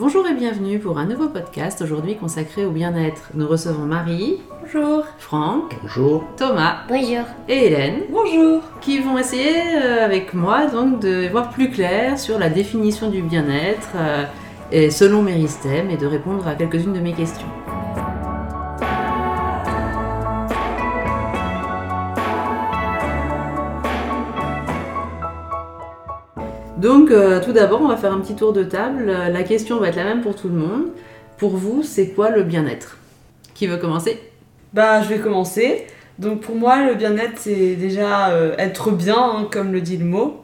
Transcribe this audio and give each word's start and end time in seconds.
Bonjour 0.00 0.26
et 0.26 0.32
bienvenue 0.32 0.78
pour 0.78 0.96
un 0.96 1.04
nouveau 1.04 1.28
podcast 1.28 1.82
aujourd'hui 1.82 2.16
consacré 2.16 2.64
au 2.64 2.70
bien-être. 2.70 3.32
Nous 3.34 3.46
recevons 3.46 3.84
Marie. 3.84 4.38
Bonjour. 4.62 5.04
Franck. 5.18 5.76
Bonjour. 5.82 6.24
Thomas. 6.38 6.78
Bonjour. 6.88 7.26
Et 7.50 7.66
Hélène. 7.66 8.04
Bonjour. 8.10 8.62
Qui 8.80 9.00
vont 9.00 9.18
essayer 9.18 9.76
euh, 9.76 10.02
avec 10.02 10.32
moi 10.32 10.68
donc 10.68 11.00
de 11.00 11.28
voir 11.28 11.50
plus 11.50 11.68
clair 11.68 12.18
sur 12.18 12.38
la 12.38 12.48
définition 12.48 13.10
du 13.10 13.20
bien-être 13.20 13.90
euh, 13.96 14.24
et 14.72 14.90
selon 14.90 15.20
Méristem 15.20 15.90
et 15.90 15.98
de 15.98 16.06
répondre 16.06 16.48
à 16.48 16.54
quelques-unes 16.54 16.94
de 16.94 17.00
mes 17.00 17.12
questions. 17.12 17.48
Donc, 26.80 27.10
euh, 27.10 27.44
tout 27.44 27.52
d'abord, 27.52 27.82
on 27.82 27.88
va 27.88 27.98
faire 27.98 28.10
un 28.10 28.20
petit 28.20 28.34
tour 28.34 28.54
de 28.54 28.64
table. 28.64 29.04
Euh, 29.06 29.28
La 29.28 29.42
question 29.42 29.78
va 29.78 29.88
être 29.88 29.96
la 29.96 30.04
même 30.04 30.22
pour 30.22 30.34
tout 30.34 30.48
le 30.48 30.54
monde. 30.54 30.84
Pour 31.36 31.50
vous, 31.50 31.82
c'est 31.82 32.08
quoi 32.08 32.30
le 32.30 32.42
bien-être? 32.42 32.96
Qui 33.54 33.66
veut 33.66 33.76
commencer? 33.76 34.18
Bah, 34.72 35.02
je 35.02 35.08
vais 35.08 35.18
commencer. 35.18 35.86
Donc 36.18 36.40
pour 36.40 36.56
moi, 36.56 36.86
le 36.86 36.94
bien-être, 36.94 37.34
c'est 37.36 37.76
déjà 37.76 38.30
euh, 38.30 38.54
être 38.56 38.92
bien, 38.92 39.18
hein, 39.18 39.48
comme 39.50 39.72
le 39.72 39.82
dit 39.82 39.98
le 39.98 40.06
mot. 40.06 40.40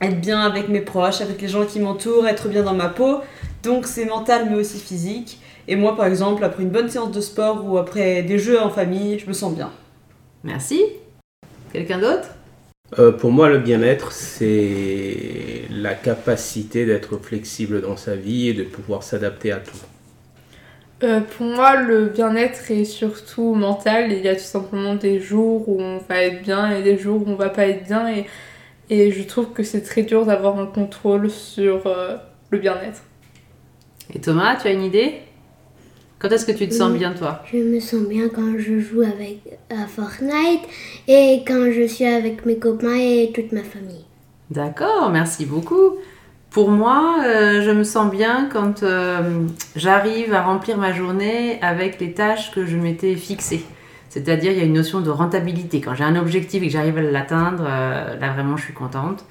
Être 0.00 0.20
bien 0.20 0.40
avec 0.40 0.68
mes 0.68 0.80
proches, 0.80 1.20
avec 1.20 1.40
les 1.40 1.48
gens 1.48 1.64
qui 1.64 1.78
m'entourent, 1.78 2.26
être 2.26 2.48
bien 2.48 2.64
dans 2.64 2.74
ma 2.74 2.88
peau. 2.88 3.18
Donc 3.62 3.86
c'est 3.86 4.04
mental 4.04 4.48
mais 4.50 4.56
aussi 4.56 4.80
physique. 4.80 5.40
Et 5.68 5.76
moi, 5.76 5.96
par 5.96 6.06
exemple, 6.06 6.42
après 6.42 6.64
une 6.64 6.70
bonne 6.70 6.88
séance 6.88 7.12
de 7.12 7.20
sport 7.20 7.64
ou 7.64 7.78
après 7.78 8.22
des 8.24 8.38
jeux 8.38 8.60
en 8.60 8.70
famille, 8.70 9.20
je 9.20 9.26
me 9.28 9.32
sens 9.32 9.54
bien. 9.54 9.70
Merci. 10.42 10.82
Quelqu'un 11.72 11.98
d'autre? 11.98 12.30
Euh, 12.98 13.12
pour 13.12 13.30
moi, 13.30 13.50
le 13.50 13.58
bien-être, 13.58 14.12
c'est 14.12 15.64
la 15.70 15.94
capacité 15.94 16.86
d'être 16.86 17.18
flexible 17.18 17.82
dans 17.82 17.96
sa 17.96 18.16
vie 18.16 18.48
et 18.48 18.54
de 18.54 18.62
pouvoir 18.62 19.02
s'adapter 19.02 19.52
à 19.52 19.58
tout. 19.58 19.76
Euh, 21.02 21.20
pour 21.20 21.46
moi, 21.46 21.76
le 21.76 22.06
bien-être 22.06 22.70
est 22.70 22.84
surtout 22.84 23.54
mental. 23.54 24.10
Il 24.10 24.20
y 24.20 24.28
a 24.28 24.34
tout 24.34 24.40
simplement 24.40 24.94
des 24.94 25.20
jours 25.20 25.68
où 25.68 25.80
on 25.80 25.98
va 25.98 26.22
être 26.22 26.42
bien 26.42 26.74
et 26.74 26.82
des 26.82 26.98
jours 26.98 27.26
où 27.26 27.30
on 27.30 27.36
va 27.36 27.50
pas 27.50 27.66
être 27.66 27.84
bien. 27.84 28.08
Et, 28.10 28.26
et 28.88 29.12
je 29.12 29.22
trouve 29.22 29.52
que 29.52 29.62
c'est 29.62 29.82
très 29.82 30.02
dur 30.02 30.24
d'avoir 30.24 30.58
un 30.58 30.66
contrôle 30.66 31.30
sur 31.30 31.86
euh, 31.86 32.16
le 32.50 32.58
bien-être. 32.58 33.02
Et 34.14 34.18
Thomas, 34.18 34.56
tu 34.56 34.66
as 34.66 34.72
une 34.72 34.82
idée? 34.82 35.20
Quand 36.18 36.28
est-ce 36.30 36.46
que 36.46 36.52
tu 36.52 36.68
te 36.68 36.74
sens 36.74 36.92
bien, 36.92 37.12
toi? 37.12 37.42
Je 37.52 37.58
me 37.58 37.78
sens 37.78 38.02
bien 38.02 38.28
quand 38.28 38.58
je 38.58 38.80
joue 38.80 39.02
avec 39.02 39.38
à 39.70 39.86
Fortnite 39.86 40.62
et 41.06 41.44
quand 41.46 41.70
je 41.70 41.86
suis 41.86 42.06
avec 42.06 42.44
mes 42.44 42.58
copains 42.58 42.96
et 42.96 43.30
toute 43.32 43.52
ma 43.52 43.62
famille. 43.62 44.04
D'accord, 44.50 45.10
merci 45.10 45.46
beaucoup. 45.46 45.96
Pour 46.50 46.70
moi, 46.70 47.18
euh, 47.24 47.62
je 47.62 47.70
me 47.70 47.84
sens 47.84 48.10
bien 48.10 48.48
quand 48.50 48.82
euh, 48.82 49.42
j'arrive 49.76 50.34
à 50.34 50.42
remplir 50.42 50.76
ma 50.76 50.92
journée 50.92 51.60
avec 51.62 52.00
les 52.00 52.12
tâches 52.14 52.50
que 52.52 52.66
je 52.66 52.76
m'étais 52.76 53.14
fixées. 53.14 53.64
C'est-à-dire, 54.08 54.50
il 54.50 54.58
y 54.58 54.62
a 54.62 54.64
une 54.64 54.72
notion 54.72 55.00
de 55.00 55.10
rentabilité. 55.10 55.80
Quand 55.80 55.94
j'ai 55.94 56.04
un 56.04 56.16
objectif 56.16 56.62
et 56.62 56.66
que 56.66 56.72
j'arrive 56.72 56.98
à 56.98 57.02
l'atteindre, 57.02 57.64
euh, 57.68 58.18
là 58.18 58.32
vraiment, 58.32 58.56
je 58.56 58.64
suis 58.64 58.74
contente. 58.74 59.24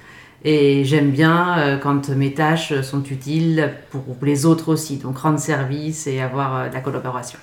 Et 0.44 0.84
j'aime 0.84 1.10
bien 1.10 1.58
euh, 1.58 1.78
quand 1.78 2.10
mes 2.10 2.32
tâches 2.32 2.80
sont 2.82 3.02
utiles 3.04 3.72
pour 3.90 4.04
les 4.22 4.46
autres 4.46 4.72
aussi. 4.72 4.96
Donc, 4.96 5.18
rendre 5.18 5.38
service 5.38 6.06
et 6.06 6.20
avoir 6.20 6.56
euh, 6.56 6.68
de 6.68 6.74
la 6.74 6.80
collaboration. 6.80 7.38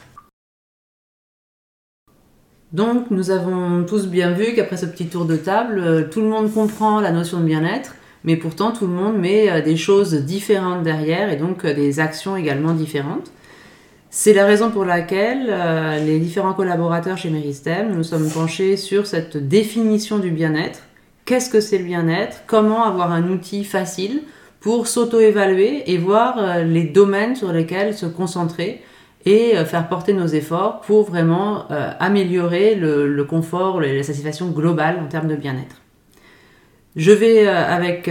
Donc, 2.72 3.12
nous 3.12 3.32
avons 3.32 3.84
tous 3.84 4.08
bien 4.08 4.32
vu 4.32 4.54
qu'après 4.56 4.78
ce 4.78 4.86
petit 4.86 5.08
tour 5.08 5.26
de 5.26 5.36
table, 5.36 5.80
euh, 5.80 6.08
tout 6.10 6.22
le 6.22 6.28
monde 6.28 6.54
comprend 6.54 7.02
la 7.02 7.12
notion 7.12 7.40
de 7.42 7.46
bien-être, 7.46 7.96
mais 8.24 8.38
pourtant 8.38 8.72
tout 8.72 8.88
le 8.88 8.94
monde 8.94 9.18
met 9.18 9.62
des 9.62 9.78
choses 9.78 10.14
différentes 10.14 10.84
derrière 10.84 11.30
et 11.32 11.36
donc 11.36 11.66
des 11.66 12.00
actions 12.00 12.36
également 12.36 12.74
différentes. 12.74 13.32
C'est 14.10 14.34
la 14.34 14.46
raison 14.46 14.72
pour 14.72 14.86
laquelle 14.86 15.54
les 16.04 16.20
différents 16.20 16.54
collaborateurs 16.54 17.18
chez 17.18 17.30
Meristem, 17.30 17.94
nous 17.94 18.04
sommes 18.04 18.28
penchés 18.32 18.78
sur 18.78 19.06
cette 19.06 19.38
définition 19.38 20.18
du 20.18 20.32
bien-être. 20.32 20.80
Qu'est-ce 21.26 21.50
que 21.50 21.60
c'est 21.60 21.80
le 21.80 21.86
bien-être 21.86 22.44
Comment 22.46 22.84
avoir 22.84 23.12
un 23.12 23.28
outil 23.30 23.64
facile 23.64 24.22
pour 24.60 24.86
s'auto-évaluer 24.86 25.92
et 25.92 25.98
voir 25.98 26.38
euh, 26.38 26.64
les 26.64 26.84
domaines 26.84 27.36
sur 27.36 27.52
lesquels 27.52 27.96
se 27.96 28.06
concentrer 28.06 28.84
et 29.26 29.58
euh, 29.58 29.66
faire 29.66 29.90
porter 29.90 30.14
nos 30.14 30.28
efforts 30.28 30.82
pour 30.82 31.04
vraiment 31.10 31.72
euh, 31.72 31.90
améliorer 32.00 32.76
le, 32.76 33.24
confort, 33.24 33.82
la 33.82 34.04
satisfaction 34.04 34.50
globale 34.52 35.00
en 35.04 35.08
termes 35.08 35.28
de 35.28 35.36
bien-être. 35.36 35.82
Je 36.96 37.12
vais, 37.12 37.46
avec 37.46 38.10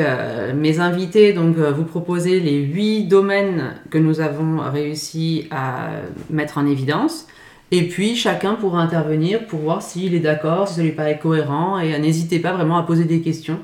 mes 0.55 0.79
invités, 0.79 1.33
donc 1.33 1.57
vous 1.57 1.85
proposer 1.85 2.39
les 2.39 2.59
huit 2.59 3.05
domaines 3.05 3.77
que 3.89 3.97
nous 3.97 4.21
avons 4.21 4.59
réussi 4.71 5.49
à 5.51 5.89
mettre 6.29 6.59
en 6.59 6.67
évidence. 6.67 7.27
Et 7.71 7.89
puis, 7.89 8.15
chacun 8.15 8.55
pourra 8.55 8.83
intervenir 8.83 9.47
pour 9.47 9.61
voir 9.61 9.83
s'il 9.83 10.15
est 10.15 10.21
d'accord, 10.21 10.69
si 10.69 10.75
ça 10.75 10.83
lui 10.83 10.93
paraît 10.93 11.19
cohérent. 11.19 11.79
Et 11.79 11.95
euh, 11.95 11.99
n'hésitez 11.99 12.39
pas 12.39 12.53
vraiment 12.53 12.77
à 12.77 12.83
poser 12.83 13.05
des 13.05 13.21
questions. 13.21 13.59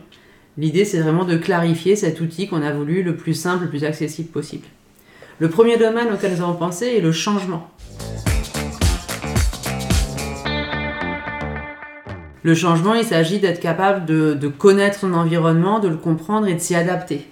L'idée, 0.58 0.84
c'est 0.84 1.00
vraiment 1.00 1.24
de 1.24 1.36
clarifier 1.36 1.96
cet 1.96 2.20
outil 2.20 2.48
qu'on 2.48 2.62
a 2.62 2.72
voulu 2.72 3.02
le 3.02 3.16
plus 3.16 3.34
simple, 3.34 3.64
le 3.64 3.70
plus 3.70 3.84
accessible 3.84 4.30
possible. 4.30 4.66
Le 5.38 5.48
premier 5.48 5.76
domaine 5.76 6.12
auquel 6.12 6.32
nous 6.32 6.42
avons 6.42 6.54
pensé 6.54 6.86
est 6.86 7.00
le 7.00 7.12
changement. 7.12 7.70
Le 12.42 12.54
changement, 12.54 12.94
il 12.94 13.04
s'agit 13.04 13.38
d'être 13.38 13.60
capable 13.60 14.06
de, 14.06 14.34
de 14.34 14.48
connaître 14.48 14.98
son 14.98 15.12
environnement, 15.12 15.78
de 15.78 15.88
le 15.88 15.96
comprendre 15.96 16.46
et 16.46 16.54
de 16.54 16.58
s'y 16.58 16.74
adapter. 16.74 17.26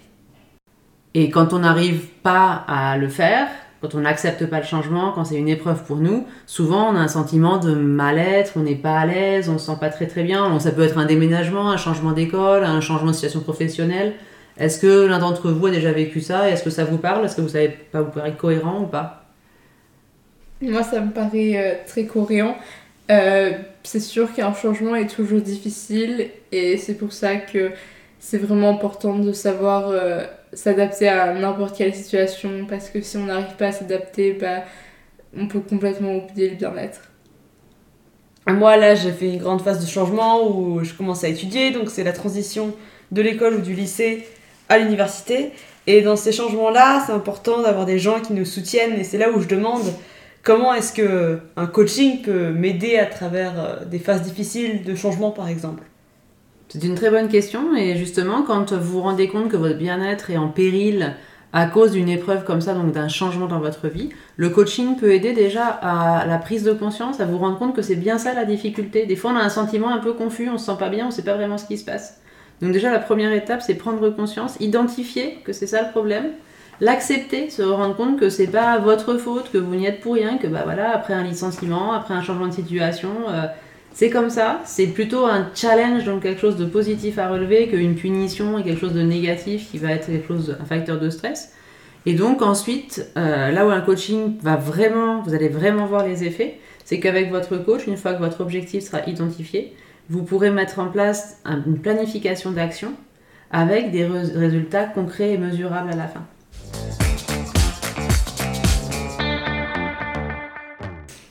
Et 1.15 1.31
quand 1.31 1.53
on 1.53 1.61
n'arrive 1.61 2.07
pas 2.23 2.65
à 2.69 2.97
le 2.99 3.09
faire, 3.09 3.49
quand 3.81 3.95
on 3.95 4.01
n'accepte 4.01 4.47
pas 4.47 4.59
le 4.59 4.65
changement, 4.67 5.13
quand 5.13 5.25
c'est 5.25 5.37
une 5.37 5.49
épreuve 5.49 5.85
pour 5.85 5.97
nous, 5.97 6.27
souvent 6.47 6.91
on 6.91 6.97
a 6.97 6.99
un 6.99 7.09
sentiment 7.09 7.59
de 7.59 7.75
mal-être, 7.75 8.53
on 8.57 8.61
n'est 8.61 8.75
pas 8.75 8.99
à 8.99 9.07
l'aise, 9.07 9.49
on 9.49 9.55
ne 9.55 9.59
se 9.59 9.67
sent 9.67 9.79
pas 9.81 9.89
très 9.89 10.07
très 10.07 10.25
bien. 10.25 10.59
Ça 10.59 10.73
peut 10.73 10.83
être 10.83 10.99
un 10.99 11.07
déménagement, 11.07 11.71
un 11.71 11.77
changement 11.77 12.13
d'école, 12.13 12.65
un 12.65 12.81
changement 12.81 13.09
de 13.09 13.15
situation 13.15 13.41
professionnelle. 13.41 14.15
Est-ce 14.59 14.81
que 14.81 15.07
l'un 15.07 15.21
d'entre 15.21 15.51
vous 15.51 15.67
a 15.67 15.71
déjà 15.71 15.93
vécu 15.93 16.21
ça 16.21 16.51
Est-ce 16.51 16.65
que 16.65 16.71
ça 16.71 16.85
vous 16.85 16.99
parle? 16.99 17.25
Est-ce 17.25 17.37
que 17.37 17.41
vous 17.41 17.49
savez 17.49 17.69
pas 17.69 18.03
vous 18.03 18.11
paraît 18.11 18.35
cohérent 18.37 18.81
ou 18.83 18.87
pas? 18.87 19.25
Moi, 20.61 20.83
ça 20.83 21.01
me 21.01 21.13
paraît 21.13 21.57
euh, 21.57 21.75
très 21.87 22.07
cohérent. 22.07 22.57
Euh, 23.11 23.53
c'est 23.85 24.01
sûr 24.01 24.33
qu'un 24.35 24.53
changement 24.53 24.97
est 24.97 25.07
toujours 25.07 25.41
difficile 25.41 26.29
et 26.53 26.77
c'est 26.77 26.95
pour 26.95 27.13
ça 27.13 27.37
que 27.37 27.71
c'est 28.19 28.39
vraiment 28.39 28.71
important 28.71 29.19
de 29.19 29.33
savoir 29.33 29.89
euh, 29.89 30.25
s'adapter 30.53 31.09
à 31.09 31.35
n'importe 31.35 31.77
quelle 31.77 31.95
situation 31.95 32.67
parce 32.69 32.91
que 32.91 33.01
si 33.01 33.17
on 33.17 33.25
n'arrive 33.25 33.57
pas 33.57 33.67
à 33.67 33.73
s'adapter, 33.73 34.33
bah, 34.33 34.65
on 35.37 35.47
peut 35.47 35.61
complètement 35.61 36.17
oublier 36.17 36.51
le 36.51 36.57
bien-être. 36.57 37.01
Moi, 38.47 38.79
là, 38.79 38.95
j'ai 38.95 39.13
fait 39.13 39.35
une 39.35 39.39
grande 39.39 39.61
phase 39.61 39.85
de 39.85 39.91
changement 39.91 40.49
où 40.49 40.83
je 40.83 40.95
commence 40.95 41.23
à 41.23 41.29
étudier, 41.29 41.71
donc 41.71 41.91
c'est 41.91 42.05
la 42.05 42.13
transition 42.13 42.75
de 43.13 43.21
l'école 43.21 43.57
ou 43.57 43.61
du 43.61 43.75
lycée 43.75 44.27
à 44.71 44.79
l'université. 44.79 45.53
Et 45.87 46.01
dans 46.01 46.17
ces 46.17 46.33
changements-là, 46.33 47.03
c'est 47.07 47.13
important 47.13 47.63
d'avoir 47.63 47.85
des 47.85 47.99
gens 47.99 48.21
qui 48.21 48.33
nous 48.33 48.47
soutiennent, 48.47 48.99
et 48.99 49.05
c'est 49.05 49.19
là 49.19 49.31
où 49.31 49.41
je 49.41 49.49
demande 49.49 49.83
comment 50.43 50.73
est-ce 50.73 50.95
que 50.95 51.41
un 51.57 51.67
coaching 51.67 52.23
peut 52.23 52.51
m'aider 52.51 52.97
à 52.97 53.05
travers 53.07 53.53
euh, 53.59 53.85
des 53.85 53.99
phases 53.99 54.23
difficiles 54.23 54.83
de 54.83 54.95
changement, 54.95 55.31
par 55.31 55.49
exemple. 55.49 55.83
C'est 56.69 56.85
une 56.85 56.97
très 56.97 57.09
bonne 57.09 57.29
question 57.29 57.75
et 57.75 57.97
justement 57.97 58.43
quand 58.43 58.75
vous 58.75 58.93
vous 58.93 59.01
rendez 59.01 59.29
compte 59.29 59.49
que 59.49 59.57
votre 59.57 59.79
bien-être 59.79 60.31
est 60.31 60.37
en 60.37 60.49
péril 60.49 61.15
à 61.55 61.65
cause 61.65 61.93
d'une 61.93 62.11
épreuve 62.11 62.45
comme 62.45 62.61
ça, 62.61 62.75
donc 62.75 62.93
d'un 62.93 63.09
changement 63.09 63.47
dans 63.47 63.59
votre 63.59 63.89
vie, 63.89 64.11
le 64.37 64.51
coaching 64.51 64.97
peut 64.97 65.13
aider 65.13 65.33
déjà 65.33 65.65
à 65.67 66.27
la 66.27 66.37
prise 66.37 66.65
de 66.65 66.73
conscience, 66.73 67.21
à 67.21 67.25
vous 67.25 67.39
rendre 67.39 67.59
compte 67.59 67.75
que 67.75 67.81
c'est 67.81 67.97
bien 67.97 68.19
ça 68.19 68.35
la 68.35 68.45
difficulté. 68.45 69.07
Des 69.07 69.17
fois 69.17 69.31
on 69.31 69.37
a 69.37 69.43
un 69.43 69.49
sentiment 69.49 69.89
un 69.89 69.97
peu 69.97 70.13
confus, 70.13 70.51
on 70.51 70.59
se 70.59 70.67
sent 70.67 70.77
pas 70.79 70.91
bien, 70.91 71.07
on 71.07 71.11
sait 71.11 71.25
pas 71.25 71.37
vraiment 71.37 71.57
ce 71.57 71.65
qui 71.65 71.79
se 71.79 71.87
passe. 71.87 72.21
Donc 72.61 72.73
déjà 72.73 72.93
la 72.93 72.99
première 72.99 73.33
étape 73.33 73.63
c'est 73.63 73.75
prendre 73.75 74.11
conscience, 74.11 74.57
identifier 74.61 75.39
que 75.47 75.55
c'est 75.55 75.67
ça 75.67 75.83
le 75.83 75.91
problème, 75.91 76.33
l'accepter, 76.83 77.49
se 77.49 77.63
rendre 77.63 77.97
compte 77.97 78.21
que 78.21 78.29
c'est 78.29 78.47
pas 78.47 78.77
votre 78.77 79.17
faute, 79.17 79.51
que 79.51 79.57
vous 79.57 79.75
n'y 79.75 79.87
êtes 79.87 80.01
pour 80.01 80.17
rien, 80.17 80.37
que 80.37 80.47
bah 80.47 80.65
voilà 80.65 80.91
après 80.91 81.15
un 81.15 81.25
licenciement, 81.25 81.95
après 81.95 82.13
un 82.13 82.21
changement 82.21 82.49
de 82.49 82.53
situation, 82.53 83.09
euh, 83.31 83.47
c'est 83.95 84.11
comme 84.11 84.31
ça, 84.31 84.61
c'est 84.65 84.87
plutôt 84.87 85.27
un 85.27 85.49
challenge, 85.55 86.05
donc 86.05 86.23
quelque 86.23 86.41
chose 86.41 86.57
de 86.57 86.65
positif 86.65 87.19
à 87.19 87.29
relever, 87.29 87.69
qu'une 87.69 87.95
punition 87.97 88.59
et 88.59 88.63
quelque 88.63 88.81
chose 88.81 88.95
de 88.95 89.03
négatif 89.03 89.71
qui 89.71 89.79
va 89.79 89.91
être 89.93 90.07
quelque 90.07 90.29
chose, 90.29 90.57
un 90.61 90.65
facteur 90.65 91.01
de 91.01 91.11
stress. 91.11 91.53
Et 92.07 92.15
donc 92.15 92.43
ensuite, 92.43 93.11
euh, 93.17 93.51
là 93.51 93.67
où 93.67 93.71
un 93.71 93.81
coaching 93.81 94.37
va 94.41 94.57
vraiment, 94.57 95.21
vous 95.23 95.35
allez 95.35 95.49
vraiment 95.49 95.87
voir 95.87 96.07
les 96.07 96.25
effets, 96.25 96.59
c'est 96.85 97.01
qu'avec 97.01 97.31
votre 97.31 97.57
coach, 97.59 97.87
une 97.87 97.97
fois 97.97 98.15
que 98.15 98.21
votre 98.21 98.41
objectif 98.41 98.85
sera 98.85 99.03
identifié, 99.07 99.75
vous 100.09 100.23
pourrez 100.23 100.51
mettre 100.51 100.79
en 100.79 100.87
place 100.87 101.39
un- 101.45 101.63
une 101.67 101.79
planification 101.81 102.53
d'action 102.53 102.93
avec 103.51 103.91
des 103.91 104.07
résultats 104.07 104.85
concrets 104.85 105.33
et 105.33 105.39
mesurables 105.39 105.91
à 105.93 105.97
la 105.97 106.07
fin. 106.07 107.08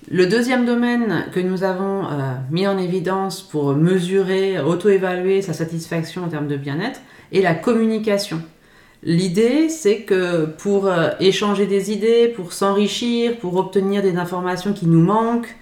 Le 0.10 0.26
deuxième 0.26 0.66
domaine 0.66 1.26
que 1.34 1.42
nous 1.42 1.66
avons 1.66 2.06
euh, 2.06 2.36
mis 2.50 2.66
en 2.66 2.78
évidence 2.78 3.42
pour 3.42 3.74
mesurer, 3.74 4.58
auto-évaluer 4.58 5.42
sa 5.42 5.52
satisfaction 5.52 6.24
en 6.24 6.30
termes 6.30 6.48
de 6.48 6.56
bien-être 6.56 7.02
est 7.34 7.42
la 7.42 7.54
communication. 7.54 8.42
L'idée, 9.04 9.68
c'est 9.68 10.04
que 10.04 10.46
pour 10.46 10.88
euh, 10.88 11.10
échanger 11.20 11.66
des 11.66 11.92
idées, 11.92 12.30
pour 12.30 12.54
s'enrichir, 12.54 13.38
pour 13.40 13.58
obtenir 13.58 14.02
des 14.02 14.16
informations 14.16 14.72
qui 14.72 14.88
nous 14.88 15.02
manquent, 15.02 15.54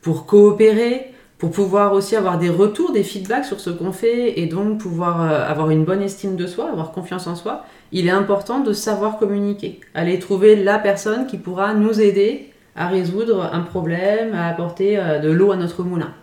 pour 0.00 0.26
coopérer, 0.26 1.12
pour 1.36 1.50
pouvoir 1.50 1.92
aussi 1.92 2.14
avoir 2.14 2.38
des 2.38 2.50
retours, 2.50 2.92
des 2.92 3.02
feedbacks 3.02 3.46
sur 3.46 3.58
ce 3.58 3.70
qu'on 3.70 3.90
fait 3.90 4.38
et 4.38 4.46
donc 4.46 4.78
pouvoir 4.78 5.22
euh, 5.22 5.44
avoir 5.44 5.70
une 5.70 5.84
bonne 5.84 6.02
estime 6.02 6.36
de 6.36 6.46
soi, 6.46 6.70
avoir 6.70 6.92
confiance 6.92 7.26
en 7.26 7.34
soi, 7.34 7.64
il 7.90 8.06
est 8.06 8.12
important 8.12 8.60
de 8.60 8.72
savoir 8.72 9.18
communiquer, 9.18 9.80
aller 9.94 10.20
trouver 10.20 10.54
la 10.54 10.78
personne 10.78 11.26
qui 11.26 11.36
pourra 11.36 11.74
nous 11.74 12.00
aider 12.00 12.52
à 12.78 12.86
résoudre 12.86 13.50
un 13.52 13.60
problème, 13.60 14.34
à 14.34 14.46
apporter 14.46 14.98
euh, 14.98 15.18
de 15.18 15.28
l'eau 15.28 15.50
à 15.50 15.56
notre 15.56 15.82
moulin. 15.82 16.14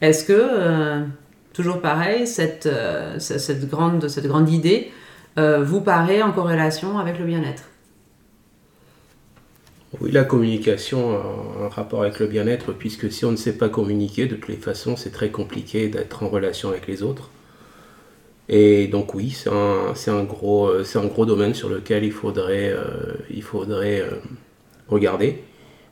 Est-ce 0.00 0.24
que, 0.24 0.32
euh, 0.36 1.04
toujours 1.54 1.80
pareil, 1.80 2.26
cette, 2.26 2.66
euh, 2.66 3.18
cette, 3.20 3.70
grande, 3.70 4.08
cette 4.08 4.26
grande 4.26 4.50
idée 4.50 4.90
vous 5.38 5.82
paraît 5.82 6.22
en 6.22 6.32
corrélation 6.32 6.98
avec 6.98 7.18
le 7.18 7.26
bien-être? 7.26 7.64
Oui, 10.00 10.10
la 10.10 10.24
communication 10.24 11.14
a 11.14 11.66
un 11.66 11.68
rapport 11.68 12.04
avec 12.04 12.20
le 12.20 12.26
bien-être, 12.26 12.72
puisque 12.72 13.12
si 13.12 13.26
on 13.26 13.32
ne 13.32 13.36
sait 13.36 13.52
pas 13.52 13.68
communiquer, 13.68 14.24
de 14.24 14.34
toutes 14.34 14.48
les 14.48 14.56
façons, 14.56 14.96
c'est 14.96 15.10
très 15.10 15.28
compliqué 15.28 15.88
d'être 15.88 16.22
en 16.22 16.30
relation 16.30 16.70
avec 16.70 16.86
les 16.86 17.02
autres. 17.02 17.28
Et 18.48 18.86
donc 18.86 19.14
oui, 19.14 19.28
c'est 19.28 19.50
un, 19.50 19.92
un, 19.92 20.24
gros, 20.24 20.70
un 20.70 21.06
gros 21.06 21.26
domaine 21.26 21.52
sur 21.52 21.68
lequel 21.68 22.04
il 22.04 22.12
faudrait, 22.12 22.74
il 23.28 23.42
faudrait 23.42 24.04
regarder. 24.88 25.42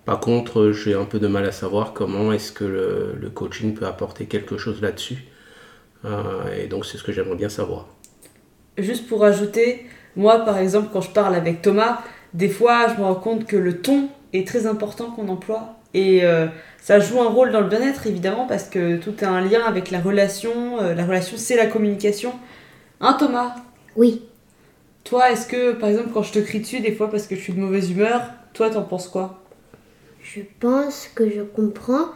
Par 0.04 0.20
contre, 0.20 0.72
j'ai 0.72 0.94
un 0.94 1.04
peu 1.04 1.18
de 1.18 1.26
mal 1.26 1.44
à 1.46 1.52
savoir 1.52 1.92
comment 1.94 2.32
est-ce 2.32 2.52
que 2.52 2.64
le, 2.64 3.14
le 3.20 3.30
coaching 3.30 3.74
peut 3.74 3.86
apporter 3.86 4.26
quelque 4.26 4.58
chose 4.58 4.80
là-dessus. 4.82 5.24
Euh, 6.06 6.44
et 6.56 6.68
donc 6.68 6.86
c'est 6.86 6.98
ce 6.98 7.04
que 7.04 7.12
j'aimerais 7.12 7.36
bien 7.36 7.50
savoir. 7.50 7.88
Juste 8.76 9.06
pour 9.06 9.24
ajouter, 9.24 9.86
moi 10.16 10.40
par 10.44 10.58
exemple, 10.58 10.88
quand 10.92 11.00
je 11.00 11.10
parle 11.10 11.34
avec 11.34 11.62
Thomas, 11.62 12.00
des 12.34 12.48
fois 12.48 12.88
je 12.88 13.00
me 13.00 13.04
rends 13.06 13.14
compte 13.14 13.46
que 13.46 13.56
le 13.56 13.80
ton 13.80 14.08
est 14.32 14.46
très 14.46 14.66
important 14.66 15.10
qu'on 15.12 15.28
emploie. 15.28 15.76
Et 15.94 16.24
euh, 16.24 16.48
ça 16.80 16.98
joue 16.98 17.20
un 17.22 17.28
rôle 17.28 17.52
dans 17.52 17.60
le 17.60 17.68
bien-être 17.68 18.06
évidemment 18.08 18.46
parce 18.48 18.64
que 18.64 18.96
tout 18.96 19.14
a 19.22 19.28
un 19.28 19.40
lien 19.42 19.60
avec 19.64 19.92
la 19.92 20.00
relation. 20.00 20.80
euh, 20.82 20.94
la 20.94 21.04
relation 21.06 21.36
c'est 21.36 21.56
la 21.56 21.66
communication. 21.66 22.32
Hein 23.00 23.16
Thomas? 23.18 23.54
Oui, 23.96 24.30
Toi, 25.04 25.30
est-ce 25.32 25.46
que 25.46 25.72
par 25.72 25.88
exemple 25.88 26.10
quand 26.12 26.22
je 26.22 26.32
te 26.32 26.38
crie 26.40 26.60
dessus 26.60 26.80
des 26.80 26.92
fois 26.92 27.10
parce 27.10 27.26
que 27.26 27.36
je 27.36 27.40
suis 27.40 27.52
de 27.54 27.60
mauvaise 27.60 27.90
humeur, 27.90 28.22
toi 28.52 28.70
t'en 28.70 28.82
penses 28.82 29.08
quoi? 29.08 29.43
Je 30.24 30.40
pense 30.58 31.08
que 31.14 31.28
je 31.28 31.42
comprends, 31.42 32.08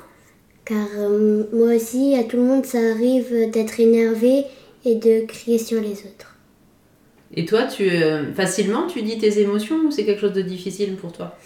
car 0.65 0.89
euh, 0.99 1.45
moi 1.53 1.77
aussi, 1.77 2.15
à 2.17 2.25
tout 2.25 2.39
le 2.39 2.43
monde, 2.43 2.65
ça 2.65 2.79
arrive 2.79 3.51
d'être 3.53 3.79
énervé 3.79 4.45
et 4.85 4.95
de 4.95 5.27
crier 5.27 5.59
sur 5.59 5.81
les 5.81 5.93
autres. 5.93 6.37
Et 7.35 7.45
toi, 7.45 7.65
tu, 7.65 7.89
euh, 7.91 8.33
facilement, 8.33 8.87
tu 8.87 9.03
dis 9.03 9.19
tes 9.19 9.41
émotions 9.41 9.77
ou 9.87 9.91
c'est 9.91 10.05
quelque 10.05 10.23
chose 10.23 10.33
de 10.33 10.41
difficile 10.41 10.97
pour 10.97 11.13
toi? 11.13 11.37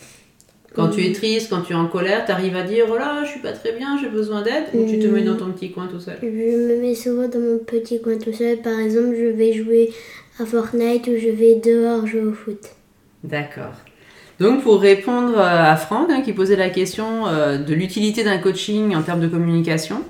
Quand 0.75 0.89
tu 0.89 1.05
es 1.05 1.13
triste, 1.13 1.51
quand 1.51 1.61
tu 1.63 1.73
es 1.73 1.77
en 1.77 1.89
colère, 1.89 2.25
tu 2.25 2.33
arrives 2.33 2.57
à 2.57 2.63
dire 2.63 2.87
Oh 2.91 2.97
là, 2.97 3.25
je 3.25 3.31
suis 3.33 3.41
pas 3.41 3.53
très 3.53 3.73
bien, 3.73 3.99
j'ai 4.01 4.09
besoin 4.09 4.41
d'aide? 4.41 4.65
Ou 4.73 4.89
tu 4.89 4.99
te 4.99 5.07
mets 5.07 5.23
dans 5.23 5.37
ton 5.37 5.53
petit 5.53 5.71
coin 5.71 5.87
tout 5.87 6.01
seul? 6.01 6.17
Je 6.23 6.27
me 6.29 6.81
mets 6.81 6.95
souvent 6.95 7.29
dans 7.29 7.41
mon 7.41 7.59
petit 7.59 8.01
coin 8.01 8.17
tout 8.17 8.33
seul. 8.33 8.57
Par 8.63 8.79
exemple, 8.79 9.15
je 9.15 9.27
vais 9.27 9.53
jouer 9.53 9.93
à 10.39 10.47
Fortnite 10.47 11.09
ou 11.09 11.19
je 11.19 11.29
vais 11.29 11.57
dehors 11.57 12.07
jouer 12.07 12.23
au 12.23 12.33
foot. 12.33 12.71
D'accord. 13.23 13.75
Donc 14.43 14.65
pour 14.65 14.81
répondre 14.81 15.39
euh, 15.39 15.71
à 15.73 15.77
Franck 15.77 16.11
hein, 16.11 16.21
qui 16.21 16.33
posait 16.33 16.57
la 16.57 16.69
question 16.69 17.29
euh, 17.29 17.59
de 17.59 17.75
l'utilité 17.75 18.25
d'un 18.25 18.39
coaching 18.39 18.97
en 18.97 19.03
termes 19.03 19.21
de 19.21 19.29
communication, 19.29 20.03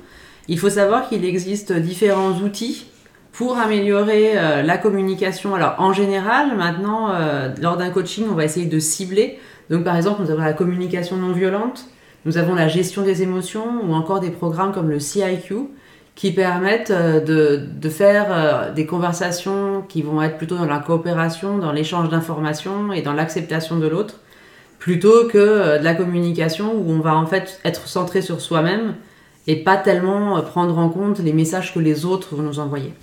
il 0.48 0.58
faut 0.58 0.70
savoir 0.70 1.06
qu'il 1.10 1.26
existe 1.26 1.70
différents 1.70 2.32
outils 2.40 2.86
pour 3.32 3.58
améliorer 3.58 4.38
euh, 4.38 4.62
la 4.62 4.78
communication. 4.78 5.54
Alors 5.54 5.74
en 5.76 5.92
général, 5.92 6.56
maintenant, 6.56 7.12
lors 7.60 7.76
d'un 7.76 7.90
coaching, 7.90 8.24
on 8.30 8.34
va 8.34 8.46
essayer 8.46 8.64
de 8.64 8.78
cibler. 8.78 9.38
Donc 9.68 9.84
par 9.84 9.96
exemple, 9.96 10.22
nous 10.22 10.30
avons 10.30 10.40
la 10.40 10.54
communication 10.54 11.16
non 11.16 11.32
violente, 11.32 11.84
nous 12.24 12.38
avons 12.38 12.54
la 12.54 12.68
gestion 12.68 13.02
des 13.02 13.22
émotions 13.22 13.82
ou 13.86 13.92
encore 13.92 14.20
des 14.20 14.30
programmes 14.30 14.72
comme 14.72 14.88
le 14.88 14.98
CIQ 14.98 15.68
qui 16.14 16.32
permettent 16.32 16.90
euh, 16.90 17.20
de, 17.20 17.60
de 17.80 17.88
faire 17.88 18.26
euh, 18.30 18.72
des 18.72 18.86
conversations 18.86 19.82
qui 19.88 20.02
vont 20.02 20.22
être 20.22 20.36
plutôt 20.36 20.56
dans 20.56 20.66
la 20.66 20.78
coopération, 20.78 21.58
dans 21.58 21.72
l'échange 21.72 22.10
d'informations 22.10 22.92
et 22.92 23.02
dans 23.02 23.14
l'acceptation 23.14 23.78
de 23.78 23.88
l'autre, 23.88 24.20
plutôt 24.78 25.26
que 25.26 25.38
euh, 25.38 25.78
de 25.78 25.84
la 25.84 25.94
communication 25.94 26.74
où 26.74 26.90
on 26.90 27.00
va 27.00 27.16
en 27.16 27.26
fait 27.26 27.60
être 27.64 27.88
centré 27.88 28.20
sur 28.20 28.40
soi-même 28.40 28.94
et 29.46 29.56
pas 29.56 29.76
tellement 29.76 30.40
prendre 30.42 30.78
en 30.78 30.88
compte 30.88 31.18
les 31.18 31.32
messages 31.32 31.74
que 31.74 31.80
les 31.80 32.04
autres 32.04 32.36
vont 32.36 32.42
nous 32.42 32.60
envoyer. 32.60 32.94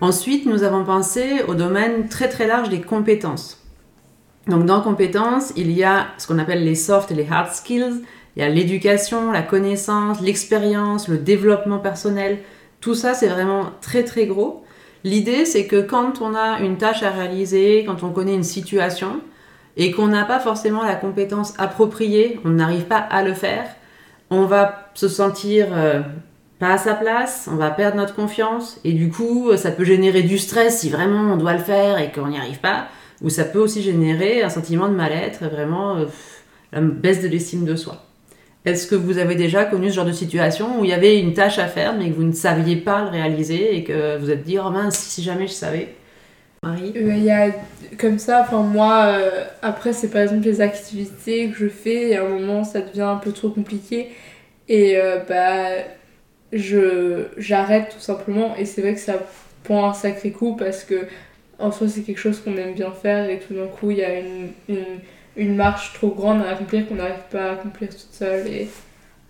Ensuite, 0.00 0.46
nous 0.46 0.62
avons 0.62 0.84
pensé 0.84 1.42
au 1.48 1.54
domaine 1.54 2.08
très 2.08 2.28
très 2.28 2.46
large 2.46 2.68
des 2.68 2.80
compétences. 2.80 3.62
Donc 4.48 4.66
dans 4.66 4.80
compétences, 4.80 5.52
il 5.56 5.70
y 5.70 5.84
a 5.84 6.08
ce 6.18 6.26
qu'on 6.26 6.38
appelle 6.38 6.64
les 6.64 6.74
soft 6.74 7.12
et 7.12 7.14
les 7.14 7.26
hard 7.30 7.52
skills, 7.52 8.02
il 8.36 8.42
y 8.42 8.44
a 8.44 8.48
l'éducation, 8.48 9.30
la 9.30 9.42
connaissance, 9.42 10.20
l'expérience, 10.20 11.08
le 11.08 11.18
développement 11.18 11.78
personnel. 11.78 12.38
Tout 12.80 12.94
ça, 12.94 13.14
c'est 13.14 13.28
vraiment 13.28 13.70
très 13.80 14.04
très 14.04 14.26
gros. 14.26 14.64
L'idée, 15.04 15.44
c'est 15.44 15.66
que 15.66 15.80
quand 15.80 16.22
on 16.22 16.34
a 16.34 16.60
une 16.60 16.78
tâche 16.78 17.02
à 17.02 17.10
réaliser, 17.10 17.84
quand 17.86 18.02
on 18.02 18.10
connaît 18.10 18.34
une 18.34 18.44
situation, 18.44 19.20
et 19.76 19.90
qu'on 19.90 20.06
n'a 20.06 20.24
pas 20.24 20.38
forcément 20.38 20.82
la 20.82 20.94
compétence 20.94 21.54
appropriée, 21.58 22.40
on 22.44 22.50
n'arrive 22.50 22.84
pas 22.84 22.98
à 22.98 23.22
le 23.22 23.34
faire, 23.34 23.66
on 24.30 24.44
va 24.44 24.90
se 24.94 25.08
sentir 25.08 25.68
euh, 25.72 26.00
pas 26.58 26.74
à 26.74 26.78
sa 26.78 26.94
place, 26.94 27.48
on 27.50 27.56
va 27.56 27.70
perdre 27.70 27.96
notre 27.96 28.14
confiance, 28.14 28.78
et 28.84 28.92
du 28.92 29.10
coup, 29.10 29.54
ça 29.56 29.70
peut 29.70 29.84
générer 29.84 30.22
du 30.22 30.38
stress 30.38 30.80
si 30.80 30.90
vraiment 30.90 31.32
on 31.32 31.36
doit 31.36 31.54
le 31.54 31.58
faire 31.58 31.98
et 31.98 32.12
qu'on 32.12 32.28
n'y 32.28 32.38
arrive 32.38 32.60
pas, 32.60 32.86
ou 33.22 33.30
ça 33.30 33.44
peut 33.44 33.58
aussi 33.58 33.82
générer 33.82 34.42
un 34.42 34.48
sentiment 34.48 34.88
de 34.88 34.94
mal-être, 34.94 35.44
vraiment 35.44 35.96
euh, 35.96 36.06
la 36.72 36.80
baisse 36.80 37.22
de 37.22 37.28
l'estime 37.28 37.64
de 37.64 37.76
soi. 37.76 38.02
Est-ce 38.64 38.86
que 38.86 38.94
vous 38.94 39.18
avez 39.18 39.34
déjà 39.34 39.64
connu 39.64 39.90
ce 39.90 39.96
genre 39.96 40.04
de 40.04 40.12
situation 40.12 40.80
où 40.80 40.84
il 40.84 40.90
y 40.90 40.94
avait 40.94 41.18
une 41.18 41.34
tâche 41.34 41.58
à 41.58 41.66
faire 41.66 41.94
mais 41.96 42.10
que 42.10 42.14
vous 42.14 42.22
ne 42.22 42.32
saviez 42.32 42.76
pas 42.76 43.02
le 43.02 43.08
réaliser 43.08 43.76
et 43.76 43.84
que 43.84 44.16
vous 44.18 44.30
êtes 44.30 44.44
dit 44.44 44.58
oh 44.58 44.70
mince 44.70 44.96
si 44.98 45.22
jamais 45.22 45.46
je 45.48 45.52
savais? 45.52 45.94
Marie? 46.62 46.92
Euh, 46.96 47.14
Il 47.16 47.24
y 47.24 47.30
a 47.30 47.50
comme 47.98 48.18
ça, 48.20 48.42
enfin 48.42 48.62
moi, 48.62 49.06
euh, 49.18 49.44
après 49.62 49.92
c'est 49.92 50.08
par 50.10 50.22
exemple 50.22 50.44
les 50.44 50.60
activités 50.60 51.50
que 51.50 51.56
je 51.56 51.68
fais 51.68 52.10
et 52.10 52.16
à 52.16 52.24
un 52.24 52.28
moment 52.28 52.62
ça 52.64 52.80
devient 52.80 53.02
un 53.02 53.16
peu 53.16 53.32
trop 53.32 53.50
compliqué 53.50 54.10
et 54.68 54.96
euh, 54.96 55.18
bah 55.28 55.82
je 56.52 57.26
j'arrête 57.36 57.90
tout 57.90 58.00
simplement 58.00 58.54
et 58.56 58.64
c'est 58.64 58.80
vrai 58.82 58.94
que 58.94 59.00
ça 59.00 59.14
prend 59.64 59.88
un 59.88 59.94
sacré 59.94 60.30
coup 60.30 60.54
parce 60.56 60.84
que 60.84 61.06
en 61.58 61.72
soi 61.72 61.88
c'est 61.88 62.02
quelque 62.02 62.18
chose 62.18 62.40
qu'on 62.40 62.56
aime 62.56 62.74
bien 62.74 62.92
faire 62.92 63.28
et 63.28 63.40
tout 63.40 63.54
d'un 63.54 63.66
coup 63.66 63.90
il 63.90 63.98
y 63.98 64.04
a 64.04 64.18
une, 64.20 64.50
une, 64.68 65.00
une 65.36 65.56
marche 65.56 65.92
trop 65.94 66.08
grande 66.08 66.42
à 66.42 66.50
accomplir 66.50 66.86
qu'on 66.86 66.96
n'arrive 66.96 67.14
pas 67.30 67.42
à 67.44 67.52
accomplir 67.52 67.88
toute 67.90 68.12
seule 68.12 68.46
et, 68.46 68.68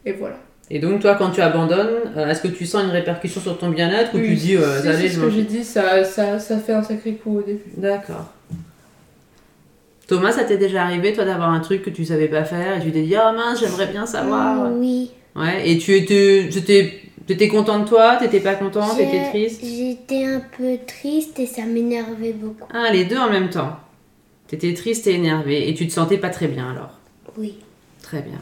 et 0.05 0.13
voilà. 0.13 0.37
Et 0.71 0.79
donc 0.79 1.01
toi 1.01 1.15
quand 1.17 1.31
tu 1.31 1.41
abandonnes, 1.41 2.13
euh, 2.17 2.29
est-ce 2.29 2.41
que 2.43 2.49
tu 2.49 2.67
sens 2.67 2.85
une 2.85 2.91
répercussion 2.91 3.41
sur 3.41 3.59
ton 3.59 3.69
bien-être 3.71 4.15
ou 4.15 4.19
tu 4.19 4.25
Oui, 4.31 4.37
dis 4.37 4.57
euh, 4.57 4.81
si, 4.83 4.89
allez 4.89 5.09
si, 5.09 5.15
je 5.15 5.21
ce 5.21 5.25
que 5.27 5.31
j'ai 5.31 5.43
dit 5.43 5.65
ça, 5.65 6.03
ça, 6.05 6.39
ça 6.39 6.59
fait 6.59 6.73
un 6.73 6.83
sacré 6.83 7.15
coup 7.15 7.39
au 7.39 7.43
début. 7.43 7.61
D'accord. 7.77 8.33
Thomas, 10.09 10.33
ça 10.33 10.45
t'est 10.45 10.59
déjà 10.59 10.83
arrivé 10.83 11.13
toi 11.13 11.25
d'avoir 11.25 11.51
un 11.51 11.61
truc 11.61 11.83
que 11.83 11.91
tu 11.91 12.05
savais 12.05 12.29
pas 12.29 12.45
faire 12.45 12.79
et 12.79 12.81
tu 12.83 12.91
t'es 12.91 13.03
dit 13.03 13.15
oh 13.17 13.33
mince 13.35 13.61
j'aimerais 13.61 13.87
bien 13.87 14.07
savoir. 14.07 14.69
Mm, 14.71 14.81
oui. 14.81 15.11
Ouais. 15.37 15.69
Et 15.71 15.79
tu 15.79 15.95
étais, 15.97 16.49
t'étais, 16.53 17.01
t'étais 17.27 17.49
content 17.49 17.79
de 17.81 17.89
toi, 17.89 18.17
t'étais 18.17 18.41
pas 18.41 18.55
content, 18.55 18.87
J'ai- 18.97 19.05
t'étais 19.05 19.29
triste. 19.31 19.63
J'étais 19.65 20.25
un 20.25 20.43
peu 20.57 20.79
triste 20.87 21.39
et 21.39 21.47
ça 21.47 21.63
m'énervait 21.63 22.33
beaucoup. 22.33 22.69
Ah 22.75 22.91
les 22.93 23.05
deux 23.05 23.17
en 23.19 23.31
même 23.31 23.49
temps. 23.49 23.77
T'étais 24.53 24.75
triste 24.75 25.07
et 25.07 25.15
énervé 25.15 25.67
et 25.71 25.73
tu 25.73 25.87
te 25.89 25.93
sentais 25.93 26.19
pas 26.19 26.29
très 26.29 26.47
bien 26.47 26.71
alors? 26.71 26.99
Oui. 27.39 27.55
Très 28.03 28.21
bien. 28.21 28.37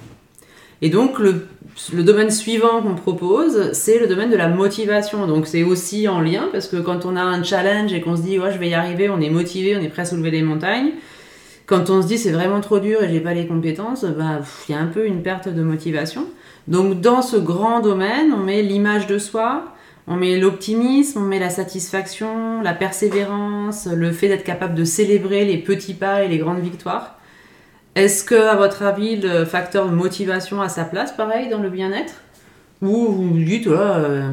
Et 0.83 0.89
donc, 0.89 1.21
le, 1.21 1.47
le 1.93 2.03
domaine 2.03 2.33
suivant 2.33 2.83
qu'on 2.83 2.97
propose, 2.97 3.71
c'est 3.75 4.01
le 4.01 4.09
domaine 4.09 4.29
de 4.29 4.37
la 4.37 4.49
motivation. 4.49 5.29
Donc, 5.29 5.47
c'est 5.47 5.63
aussi 5.63 6.09
en 6.09 6.21
lien 6.21 6.49
parce 6.51 6.67
que 6.67 6.79
quand 6.79 7.07
on 7.07 7.15
a 7.15 7.23
un 7.23 7.45
challenge 7.45 7.93
et 7.93 8.01
qu'on 8.01 8.17
se 8.17 8.23
dit, 8.23 8.41
ouais, 8.41 8.51
je 8.53 8.59
vais 8.59 8.71
y 8.71 8.75
arriver, 8.75 9.09
on 9.09 9.21
est 9.21 9.31
motivé, 9.31 9.77
on 9.77 9.81
est 9.81 9.89
prêt 9.89 10.03
à 10.03 10.05
soulever 10.05 10.33
des 10.33 10.43
montagnes. 10.43 10.95
Quand 11.67 11.91
on 11.91 12.03
se 12.03 12.09
dit, 12.09 12.19
c'est 12.19 12.33
vraiment 12.33 12.61
trop 12.61 12.81
dur 12.81 13.05
et 13.05 13.09
j'ai 13.09 13.21
pas 13.21 13.33
les 13.33 13.47
compétences, 13.47 14.05
bah, 14.05 14.41
il 14.69 14.73
y 14.73 14.75
a 14.75 14.81
un 14.81 14.87
peu 14.87 15.07
une 15.07 15.23
perte 15.23 15.49
de 15.49 15.63
motivation. 15.63 16.27
Donc, 16.67 17.01
dans 17.01 17.23
ce 17.23 17.37
grand 17.37 17.79
domaine, 17.79 18.33
on 18.33 18.43
met 18.43 18.63
l'image 18.63 19.07
de 19.07 19.19
soi, 19.19 19.73
on 20.11 20.17
met 20.17 20.37
l'optimisme, 20.39 21.21
on 21.21 21.25
met 21.25 21.39
la 21.39 21.51
satisfaction, 21.51 22.61
la 22.63 22.75
persévérance, 22.75 23.87
le 23.87 24.11
fait 24.11 24.27
d'être 24.27 24.43
capable 24.43 24.75
de 24.75 24.85
célébrer 24.85 25.45
les 25.45 25.57
petits 25.57 25.95
pas 25.95 26.25
et 26.25 26.29
les 26.29 26.39
grandes 26.39 26.59
victoires. 26.59 27.17
Est-ce 27.95 28.25
que, 28.25 28.35
à 28.35 28.57
votre 28.57 28.83
avis, 28.83 29.17
le 29.17 29.45
facteur 29.45 29.89
de 29.89 29.95
motivation 29.95 30.61
a 30.61 30.69
sa 30.69 30.83
place, 30.83 31.13
pareil, 31.13 31.49
dans 31.49 31.61
le 31.61 31.71
bien-être? 31.71 32.15
Ou 32.83 33.07
vous 33.07 33.29
vous 33.29 33.39
dites, 33.39 33.69
voilà, 33.69 33.99
euh, 33.99 34.33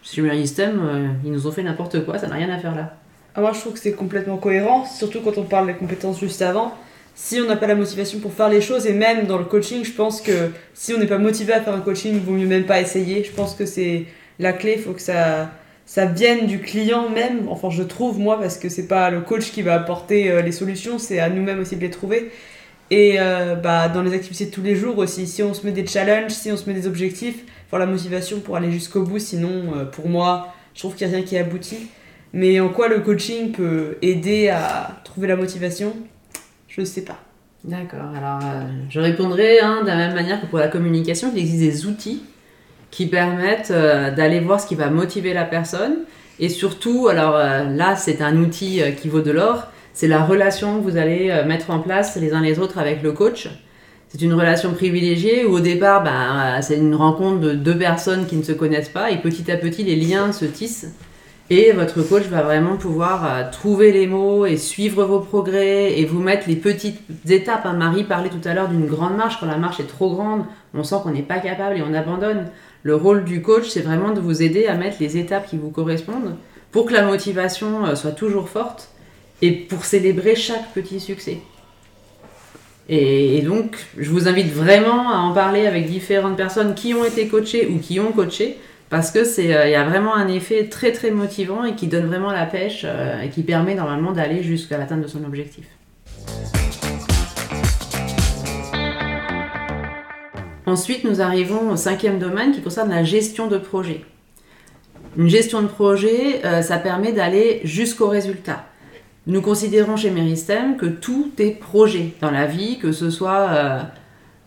sur 0.00 0.30
System, 0.32 0.80
euh, 0.82 1.08
ils 1.22 1.30
nous 1.30 1.46
ont 1.46 1.52
fait 1.52 1.62
n'importe 1.62 2.06
quoi, 2.06 2.16
ça 2.16 2.26
n'a 2.26 2.36
rien 2.36 2.48
à 2.48 2.56
faire 2.56 2.74
là? 2.74 2.96
Ah, 3.34 3.42
moi, 3.42 3.52
je 3.52 3.60
trouve 3.60 3.74
que 3.74 3.80
c'est 3.80 3.92
complètement 3.92 4.38
cohérent, 4.38 4.86
surtout 4.86 5.20
quand 5.20 5.36
on 5.36 5.42
parle 5.42 5.66
des 5.66 5.74
compétences 5.74 6.20
juste 6.20 6.40
avant. 6.40 6.72
Si 7.14 7.38
on 7.38 7.46
n'a 7.46 7.56
pas 7.56 7.66
la 7.66 7.74
motivation 7.74 8.18
pour 8.18 8.32
faire 8.32 8.48
les 8.48 8.62
choses, 8.62 8.86
et 8.86 8.94
même 8.94 9.26
dans 9.26 9.36
le 9.36 9.44
coaching, 9.44 9.84
je 9.84 9.92
pense 9.92 10.22
que 10.22 10.52
si 10.72 10.94
on 10.94 10.98
n'est 10.98 11.06
pas 11.06 11.18
motivé 11.18 11.52
à 11.52 11.60
faire 11.60 11.74
un 11.74 11.80
coaching, 11.80 12.14
il 12.14 12.20
vaut 12.20 12.32
mieux 12.32 12.46
même 12.46 12.64
pas 12.64 12.80
essayer. 12.80 13.24
Je 13.24 13.32
pense 13.32 13.54
que 13.54 13.66
c'est 13.66 14.06
la 14.38 14.52
clé, 14.52 14.74
il 14.76 14.82
faut 14.82 14.92
que 14.92 15.00
ça, 15.00 15.50
ça 15.86 16.04
vienne 16.04 16.46
du 16.46 16.60
client 16.60 17.08
même. 17.08 17.48
Enfin, 17.48 17.70
je 17.70 17.82
trouve 17.82 18.18
moi 18.18 18.38
parce 18.38 18.58
que 18.58 18.68
c'est 18.68 18.86
pas 18.86 19.10
le 19.10 19.20
coach 19.20 19.50
qui 19.50 19.62
va 19.62 19.74
apporter 19.74 20.30
euh, 20.30 20.42
les 20.42 20.52
solutions, 20.52 20.98
c'est 20.98 21.18
à 21.18 21.28
nous-mêmes 21.28 21.60
aussi 21.60 21.76
de 21.76 21.80
les 21.80 21.90
trouver. 21.90 22.30
Et 22.90 23.16
euh, 23.18 23.54
bah, 23.54 23.88
dans 23.88 24.02
les 24.02 24.14
activités 24.14 24.46
de 24.46 24.50
tous 24.50 24.62
les 24.62 24.76
jours 24.76 24.98
aussi, 24.98 25.26
si 25.26 25.42
on 25.42 25.54
se 25.54 25.66
met 25.66 25.72
des 25.72 25.86
challenges, 25.86 26.30
si 26.30 26.50
on 26.52 26.56
se 26.56 26.68
met 26.68 26.74
des 26.74 26.86
objectifs, 26.86 27.44
faut 27.70 27.78
la 27.78 27.86
motivation 27.86 28.40
pour 28.40 28.56
aller 28.56 28.70
jusqu'au 28.70 29.02
bout. 29.02 29.18
Sinon, 29.18 29.74
euh, 29.74 29.84
pour 29.84 30.08
moi, 30.08 30.54
je 30.74 30.80
trouve 30.80 30.94
qu'il 30.94 31.06
n'y 31.06 31.14
a 31.14 31.16
rien 31.16 31.26
qui 31.26 31.36
aboutit. 31.36 31.88
Mais 32.32 32.60
en 32.60 32.68
quoi 32.68 32.88
le 32.88 33.00
coaching 33.00 33.52
peut 33.52 33.96
aider 34.02 34.48
à 34.48 35.00
trouver 35.04 35.26
la 35.28 35.36
motivation 35.36 35.94
Je 36.68 36.82
ne 36.82 36.86
sais 36.86 37.02
pas. 37.02 37.18
D'accord, 37.64 38.14
alors 38.14 38.40
je 38.88 39.00
répondrai 39.00 39.58
hein, 39.60 39.80
de 39.82 39.88
la 39.88 39.96
même 39.96 40.14
manière 40.14 40.40
que 40.40 40.46
pour 40.46 40.58
la 40.58 40.68
communication, 40.68 41.30
qu'il 41.30 41.40
existe 41.40 41.60
des 41.60 41.86
outils 41.86 42.22
qui 42.90 43.06
permettent 43.06 43.70
euh, 43.70 44.10
d'aller 44.10 44.40
voir 44.40 44.60
ce 44.60 44.66
qui 44.66 44.74
va 44.74 44.90
motiver 44.90 45.34
la 45.34 45.44
personne. 45.44 45.98
Et 46.40 46.48
surtout, 46.48 47.08
alors 47.08 47.36
euh, 47.36 47.64
là, 47.64 47.96
c'est 47.96 48.22
un 48.22 48.36
outil 48.36 48.82
euh, 48.82 48.90
qui 48.92 49.08
vaut 49.08 49.20
de 49.20 49.30
l'or, 49.30 49.66
c'est 49.92 50.08
la 50.08 50.24
relation 50.24 50.78
que 50.78 50.82
vous 50.84 50.96
allez 50.96 51.42
mettre 51.44 51.70
en 51.70 51.80
place 51.80 52.16
les 52.16 52.32
uns 52.32 52.40
les 52.40 52.60
autres 52.60 52.78
avec 52.78 53.02
le 53.02 53.10
coach. 53.10 53.48
C'est 54.08 54.22
une 54.22 54.32
relation 54.32 54.72
privilégiée 54.72 55.44
où 55.44 55.54
au 55.54 55.60
départ, 55.60 56.04
ben, 56.04 56.62
c'est 56.62 56.76
une 56.76 56.94
rencontre 56.94 57.40
de 57.40 57.52
deux 57.52 57.76
personnes 57.76 58.26
qui 58.26 58.36
ne 58.36 58.44
se 58.44 58.52
connaissent 58.52 58.88
pas 58.88 59.10
et 59.10 59.18
petit 59.18 59.50
à 59.50 59.56
petit, 59.56 59.82
les 59.82 59.96
liens 59.96 60.30
se 60.30 60.44
tissent. 60.44 60.94
Et 61.50 61.72
votre 61.72 62.02
coach 62.02 62.24
va 62.24 62.42
vraiment 62.42 62.76
pouvoir 62.76 63.50
trouver 63.50 63.90
les 63.90 64.06
mots 64.06 64.46
et 64.46 64.56
suivre 64.56 65.04
vos 65.04 65.20
progrès 65.20 65.98
et 65.98 66.04
vous 66.04 66.20
mettre 66.20 66.46
les 66.46 66.56
petites 66.56 67.00
étapes. 67.28 67.64
hein. 67.64 67.72
Marie 67.72 68.04
parlait 68.04 68.28
tout 68.28 68.46
à 68.46 68.52
l'heure 68.54 68.68
d'une 68.68 68.86
grande 68.86 69.16
marche. 69.16 69.40
Quand 69.40 69.46
la 69.46 69.56
marche 69.56 69.80
est 69.80 69.88
trop 69.88 70.14
grande, 70.14 70.44
on 70.74 70.84
sent 70.84 70.96
qu'on 71.02 71.10
n'est 71.10 71.22
pas 71.22 71.38
capable 71.38 71.78
et 71.78 71.82
on 71.82 71.94
abandonne. 71.94 72.50
Le 72.82 72.94
rôle 72.94 73.24
du 73.24 73.42
coach, 73.42 73.68
c'est 73.68 73.80
vraiment 73.80 74.12
de 74.12 74.20
vous 74.20 74.42
aider 74.42 74.66
à 74.66 74.74
mettre 74.74 74.98
les 75.00 75.16
étapes 75.16 75.48
qui 75.48 75.56
vous 75.56 75.70
correspondent 75.70 76.36
pour 76.70 76.86
que 76.86 76.92
la 76.92 77.02
motivation 77.02 77.86
euh, 77.86 77.94
soit 77.94 78.12
toujours 78.12 78.48
forte 78.48 78.90
et 79.42 79.52
pour 79.52 79.84
célébrer 79.84 80.36
chaque 80.36 80.72
petit 80.74 81.00
succès. 81.00 81.38
Et, 82.90 83.42
donc, 83.42 83.76
je 83.98 84.08
vous 84.10 84.28
invite 84.28 84.50
vraiment 84.50 85.10
à 85.10 85.18
en 85.18 85.32
parler 85.32 85.66
avec 85.66 85.90
différentes 85.90 86.38
personnes 86.38 86.74
qui 86.74 86.94
ont 86.94 87.04
été 87.04 87.28
coachées 87.28 87.66
ou 87.66 87.78
qui 87.78 88.00
ont 88.00 88.12
coaché, 88.12 88.56
parce 88.88 89.10
que 89.10 89.24
c'est, 89.24 89.54
euh, 89.54 89.66
il 89.66 89.72
y 89.72 89.74
a 89.74 89.84
vraiment 89.84 90.14
un 90.14 90.26
effet 90.28 90.68
très 90.68 90.92
très 90.92 91.10
motivant 91.10 91.64
et 91.64 91.74
qui 91.74 91.86
donne 91.86 92.06
vraiment 92.06 92.32
la 92.32 92.46
pêche 92.46 92.82
euh, 92.84 93.20
et 93.20 93.28
qui 93.28 93.42
permet 93.42 93.74
normalement 93.74 94.12
d'aller 94.12 94.42
jusqu'à 94.42 94.78
l'atteinte 94.78 95.02
de 95.02 95.06
son 95.06 95.22
objectif. 95.24 95.66
Ensuite, 100.68 101.04
nous 101.04 101.22
arrivons 101.22 101.70
au 101.70 101.76
cinquième 101.76 102.18
domaine 102.18 102.52
qui 102.52 102.60
concerne 102.60 102.90
la 102.90 103.02
gestion 103.02 103.46
de 103.46 103.56
projet. 103.56 104.04
Une 105.16 105.28
gestion 105.28 105.62
de 105.62 105.66
projet, 105.66 106.44
euh, 106.44 106.60
ça 106.60 106.76
permet 106.76 107.12
d'aller 107.12 107.62
jusqu'au 107.64 108.08
résultat. 108.08 108.66
Nous 109.26 109.40
considérons 109.40 109.96
chez 109.96 110.10
Meristem 110.10 110.76
que 110.76 110.84
tout 110.84 111.30
est 111.38 111.52
projet 111.52 112.12
dans 112.20 112.30
la 112.30 112.44
vie, 112.44 112.78
que 112.78 112.92
ce 112.92 113.08
soit 113.08 113.48
euh, 113.48 113.78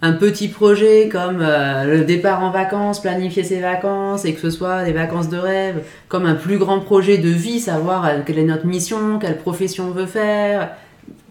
un 0.04 0.13
petit 0.13 0.48
projet 0.48 1.10
comme 1.12 1.40
euh, 1.42 1.86
le 1.86 2.06
départ 2.06 2.44
en 2.44 2.51
vacances, 2.51 3.01
planifier 3.01 3.44
ses 3.44 3.60
vacances, 3.60 4.24
et 4.24 4.36
que 4.36 4.42
ce 4.42 4.51
soit 4.51 4.84
des 4.84 4.94
vacances 4.94 5.28
de 5.28 5.40
rêve, 5.40 5.84
comme 6.08 6.28
un 6.28 6.36
plus 6.36 6.60
grand 6.60 6.82
projet 6.82 7.18
de 7.18 7.30
vie, 7.30 7.60
savoir 7.60 8.24
quelle 8.28 8.38
est 8.38 8.44
notre 8.44 8.68
mission, 8.68 9.18
quelle 9.18 9.40
profession 9.40 9.86
on 9.86 9.92
veut 9.92 10.06
faire. 10.06 10.70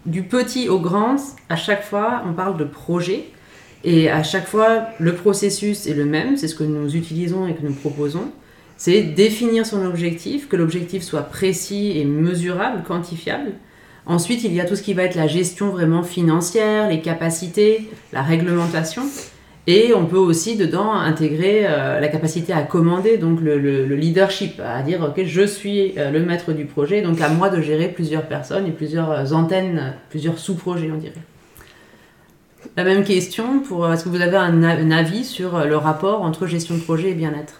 Du 0.05 0.23
petit 0.23 0.67
au 0.67 0.81
grand, 0.81 1.15
à 1.47 1.55
chaque 1.55 1.83
fois, 1.83 2.23
on 2.29 2.33
parle 2.33 2.57
de 2.57 2.65
projet. 2.65 3.29
Et 3.83 4.09
à 4.09 4.21
chaque 4.23 4.47
fois, 4.47 4.87
le 4.99 5.13
processus 5.15 5.87
est 5.87 5.93
le 5.93 6.05
même, 6.05 6.37
c'est 6.37 6.47
ce 6.47 6.55
que 6.55 6.63
nous 6.63 6.95
utilisons 6.95 7.47
et 7.47 7.53
que 7.53 7.63
nous 7.63 7.73
proposons. 7.73 8.31
C'est 8.77 9.01
définir 9.01 9.65
son 9.65 9.85
objectif, 9.85 10.47
que 10.49 10.55
l'objectif 10.55 11.03
soit 11.03 11.23
précis 11.23 11.93
et 11.97 12.05
mesurable, 12.05 12.83
quantifiable. 12.87 13.51
Ensuite, 14.05 14.43
il 14.43 14.53
y 14.53 14.59
a 14.61 14.65
tout 14.65 14.75
ce 14.75 14.81
qui 14.81 14.93
va 14.93 15.03
être 15.03 15.15
la 15.15 15.27
gestion 15.27 15.69
vraiment 15.69 16.01
financière, 16.03 16.89
les 16.89 17.01
capacités, 17.01 17.87
la 18.13 18.23
réglementation. 18.23 19.03
Et 19.67 19.93
on 19.95 20.05
peut 20.07 20.17
aussi 20.17 20.55
dedans 20.57 20.91
intégrer 20.93 21.65
euh, 21.67 21.99
la 21.99 22.07
capacité 22.07 22.51
à 22.51 22.63
commander, 22.63 23.17
donc 23.19 23.39
le, 23.41 23.59
le- 23.59 23.85
le 23.85 23.95
leadership, 23.95 24.59
à 24.59 24.81
dire 24.81 25.01
ok 25.03 25.23
je 25.25 25.45
suis 25.45 25.93
euh, 25.99 26.09
le 26.09 26.19
maître 26.25 26.51
du 26.51 26.65
projet, 26.65 27.03
donc 27.03 27.21
à 27.21 27.29
moi 27.29 27.49
de 27.51 27.61
gérer 27.61 27.87
plusieurs 27.89 28.23
personnes 28.23 28.65
et 28.65 28.71
plusieurs 28.71 29.11
euh, 29.11 29.31
antennes, 29.33 29.93
plusieurs 30.09 30.39
sous-projets 30.39 30.89
on 30.91 30.97
dirait. 30.97 31.13
La 32.75 32.83
même 32.83 33.03
question 33.03 33.59
pour 33.61 33.91
est-ce 33.91 34.03
que 34.03 34.09
vous 34.09 34.21
avez 34.21 34.37
un, 34.37 34.91
avis 34.91 35.25
sur 35.25 35.65
le 35.65 35.77
rapport 35.77 36.21
entre 36.21 36.47
gestion 36.47 36.75
de 36.75 36.81
projet 36.81 37.11
et 37.11 37.13
bien-être? 37.13 37.59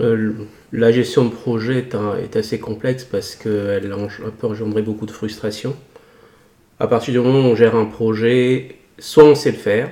Euh, 0.00 0.32
la 0.72 0.92
gestion 0.92 1.24
de 1.24 1.30
projet 1.30 1.88
est, 2.22 2.36
assez 2.36 2.58
complexe 2.58 3.04
parce 3.04 3.34
qu'elle 3.34 3.94
peut 4.38 4.46
engendrer 4.46 4.82
beaucoup 4.82 5.06
de 5.06 5.10
frustration. 5.10 5.74
À 6.78 6.86
partir 6.86 7.12
du 7.12 7.20
moment 7.20 7.40
où 7.40 7.52
on 7.52 7.56
gère 7.56 7.74
un 7.74 7.86
projet, 7.86 8.76
soit 8.98 9.24
on 9.24 9.34
sait 9.34 9.52
le 9.52 9.56
faire, 9.56 9.90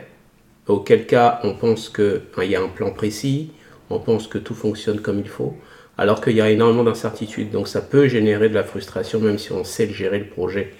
auquel 0.66 1.06
cas 1.06 1.40
on 1.42 1.54
pense 1.54 1.88
qu'il 1.88 2.50
y 2.50 2.54
a 2.54 2.62
un 2.62 2.68
plan 2.68 2.90
précis, 2.90 3.52
on 3.90 3.98
pense 3.98 4.26
que 4.26 4.38
tout 4.38 4.54
fonctionne 4.54 5.00
comme 5.00 5.20
il 5.20 5.28
faut, 5.28 5.54
alors 5.96 6.20
qu'il 6.20 6.34
y 6.34 6.40
a 6.40 6.50
énormément 6.50 6.84
d'incertitudes. 6.84 7.50
Donc 7.50 7.68
ça 7.68 7.80
peut 7.80 8.08
générer 8.08 8.48
de 8.48 8.54
la 8.54 8.64
frustration 8.64 9.20
même 9.20 9.38
si 9.38 9.52
on 9.52 9.64
sait 9.64 9.88
gérer 9.88 10.18
le 10.18 10.26
projet. 10.26 10.74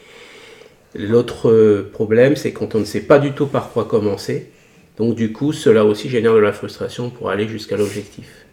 L'autre 0.94 1.50
euh, 1.50 1.90
problème, 1.92 2.36
c'est 2.36 2.52
quand 2.52 2.74
on 2.74 2.80
ne 2.80 2.84
sait 2.84 3.00
pas 3.00 3.18
du 3.18 3.32
tout 3.32 3.46
par 3.46 3.70
quoi 3.70 3.84
commencer. 3.84 4.50
Donc 4.96 5.14
du 5.16 5.32
coup, 5.32 5.52
cela 5.52 5.84
aussi 5.84 6.08
génère 6.08 6.34
de 6.34 6.38
la 6.38 6.52
frustration 6.52 7.10
pour 7.10 7.30
aller 7.30 7.48
jusqu'à 7.48 7.76
l'objectif. 7.76 8.46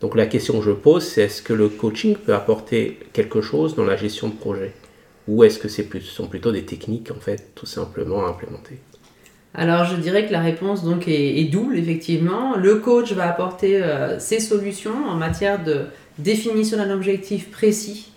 Donc 0.00 0.16
la 0.16 0.26
question 0.26 0.58
que 0.58 0.64
je 0.64 0.70
pose, 0.70 1.04
c'est 1.04 1.22
est-ce 1.22 1.42
que 1.42 1.52
le 1.52 1.68
coaching 1.68 2.16
peut 2.16 2.34
apporter 2.34 2.98
quelque 3.12 3.40
chose 3.40 3.74
dans 3.74 3.84
la 3.84 3.96
gestion 3.96 4.28
de 4.28 4.34
projet? 4.34 4.72
Ou 5.28 5.44
est-ce 5.44 5.58
que 5.58 5.68
ce 5.68 5.82
sont 6.00 6.26
plutôt 6.26 6.52
des 6.52 6.64
techniques, 6.64 7.10
en 7.10 7.20
fait, 7.20 7.52
tout 7.54 7.66
simplement 7.66 8.26
à 8.26 8.28
implémenter? 8.28 8.78
Alors 9.54 9.84
je 9.84 9.94
dirais 9.96 10.26
que 10.26 10.32
la 10.32 10.40
réponse 10.40 10.82
donc 10.82 11.06
est, 11.06 11.38
est 11.38 11.44
double 11.44 11.78
effectivement. 11.78 12.56
Le 12.56 12.76
coach 12.76 13.12
va 13.12 13.28
apporter 13.28 13.80
euh, 13.80 14.18
ses 14.18 14.40
solutions 14.40 15.06
en 15.08 15.14
matière 15.14 15.62
de 15.62 15.82
définition 16.18 16.76
d'un 16.76 16.90
objectif 16.90 17.50
précis, 17.52 18.10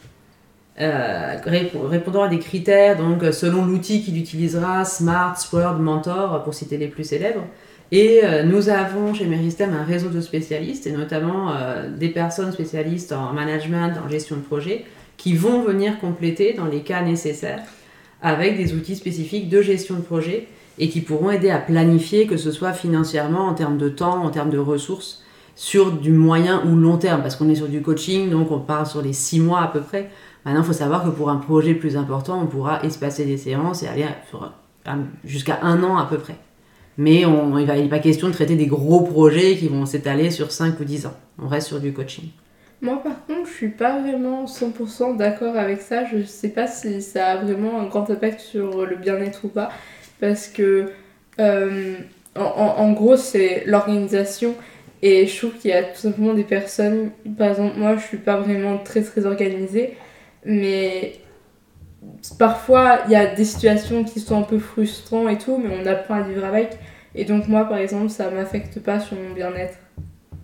euh, 0.80 1.36
rép- 1.46 1.78
répondant 1.86 2.24
à 2.24 2.28
des 2.28 2.40
critères 2.40 2.98
donc 2.98 3.24
selon 3.32 3.66
l'outil 3.66 4.04
qu'il 4.04 4.18
utilisera, 4.18 4.86
Smart, 4.86 5.40
Sword, 5.40 5.80
Mentor 5.80 6.44
pour 6.44 6.54
citer 6.54 6.78
les 6.78 6.88
plus 6.88 7.04
célèbres. 7.04 7.46
Et 7.92 8.20
euh, 8.24 8.44
nous 8.44 8.68
avons 8.70 9.14
chez 9.14 9.26
Meristem 9.26 9.74
un 9.74 9.86
réseau 9.86 10.10
de 10.10 10.20
spécialistes 10.20 10.88
et 10.88 10.92
notamment 10.92 11.52
euh, 11.52 11.90
des 11.90 12.10
personnes 12.10 12.52
spécialistes 12.52 13.14
en 13.14 13.32
management, 13.34 13.94
en 14.06 14.10
gestion 14.10 14.36
de 14.36 14.42
projet, 14.42 14.86
qui 15.16 15.34
vont 15.34 15.62
venir 15.62 16.00
compléter 16.00 16.54
dans 16.54 16.66
les 16.66 16.82
cas 16.82 17.02
nécessaires 17.02 17.64
avec 18.22 18.58
des 18.58 18.74
outils 18.74 18.96
spécifiques 18.96 19.48
de 19.48 19.62
gestion 19.62 19.96
de 19.96 20.02
projet 20.02 20.48
et 20.80 20.90
qui 20.90 21.02
pourront 21.02 21.32
aider 21.32 21.50
à 21.50 21.60
planifier, 21.60 22.28
que 22.28 22.38
ce 22.38 22.52
soit 22.52 22.74
financièrement, 22.74 23.48
en 23.48 23.54
termes 23.54 23.78
de 23.78 23.90
temps, 23.90 24.24
en 24.24 24.30
termes 24.30 24.52
de 24.52 24.60
ressources, 24.60 25.24
sur 25.56 25.92
du 25.92 26.12
moyen 26.12 26.62
ou 26.68 26.76
long 26.76 26.98
terme, 26.98 27.22
parce 27.22 27.36
qu'on 27.36 27.50
est 27.50 27.56
sur 27.56 27.68
du 27.68 27.82
coaching, 27.82 28.30
donc 28.30 28.52
on 28.52 28.60
part 28.60 28.86
sur 28.86 29.02
les 29.02 29.14
six 29.14 29.40
mois 29.40 29.62
à 29.62 29.68
peu 29.70 29.82
près. 29.82 30.10
Maintenant, 30.48 30.62
il 30.62 30.66
faut 30.66 30.72
savoir 30.72 31.04
que 31.04 31.10
pour 31.10 31.30
un 31.30 31.36
projet 31.36 31.74
plus 31.74 31.98
important, 31.98 32.40
on 32.42 32.46
pourra 32.48 32.82
espacer 32.86 33.26
des 33.26 33.36
séances 33.36 33.84
et 33.84 33.88
aller 33.90 34.06
jusqu'à 35.26 35.60
un 35.62 35.84
an 35.84 35.98
à 35.98 36.06
peu 36.06 36.18
près. 36.20 36.36
Mais 36.98 37.26
on, 37.26 37.58
il 37.58 37.68
n'est 37.68 37.90
pas 37.90 38.00
question 38.00 38.30
de 38.30 38.34
traiter 38.34 38.56
des 38.56 38.66
gros 38.66 39.02
projets 39.02 39.58
qui 39.58 39.68
vont 39.68 39.86
s'étaler 39.86 40.32
sur 40.32 40.54
5 40.54 40.80
ou 40.80 40.86
10 40.86 41.06
ans. 41.06 41.14
On 41.38 41.50
reste 41.50 41.68
sur 41.68 41.82
du 41.82 41.92
coaching. 41.92 42.30
Moi, 42.82 43.02
par 43.04 43.26
contre, 43.26 43.50
je 43.50 43.54
suis 43.56 43.68
pas 43.68 44.00
vraiment 44.00 44.46
100% 44.46 45.18
d'accord 45.18 45.58
avec 45.58 45.82
ça. 45.82 46.06
Je 46.06 46.24
sais 46.24 46.48
pas 46.48 46.66
si 46.68 47.02
ça 47.02 47.26
a 47.32 47.36
vraiment 47.44 47.82
un 47.82 47.86
grand 47.88 48.10
impact 48.10 48.40
sur 48.40 48.86
le 48.86 48.96
bien-être 48.96 49.44
ou 49.44 49.50
pas. 49.50 49.70
Parce 50.22 50.48
que, 50.48 50.92
euh, 51.42 51.96
en- 52.38 52.42
en 52.78 52.92
gros, 52.94 53.18
c'est 53.18 53.64
l'organisation. 53.66 54.56
Et 55.02 55.28
je 55.28 55.38
trouve 55.38 55.58
qu'il 55.60 55.72
y 55.72 55.74
a 55.74 55.84
tout 55.84 56.00
simplement 56.00 56.34
des 56.34 56.46
personnes. 56.46 57.12
Par 57.38 57.50
exemple, 57.50 57.78
moi, 57.78 57.98
je 57.98 58.02
suis 58.06 58.18
pas 58.18 58.38
vraiment 58.38 58.78
très 58.78 59.02
très 59.02 59.26
organisée. 59.26 59.98
Mais 60.46 61.20
parfois, 62.40 63.00
il 63.06 63.12
y 63.12 63.16
a 63.16 63.28
des 63.28 63.46
situations 63.46 64.04
qui 64.04 64.20
sont 64.20 64.40
un 64.40 64.44
peu 64.44 64.60
frustrantes 64.60 65.30
et 65.30 65.38
tout. 65.38 65.58
Mais 65.58 65.76
on 65.82 65.86
apprend 65.86 66.16
à 66.16 66.22
vivre 66.22 66.46
avec. 66.46 66.78
Et 67.16 67.26
donc, 67.26 67.48
moi, 67.48 67.66
par 67.66 67.78
exemple, 67.78 68.10
ça 68.10 68.30
m'affecte 68.30 68.80
pas 68.80 69.00
sur 69.00 69.18
mon 69.18 69.34
bien-être. 69.34 69.78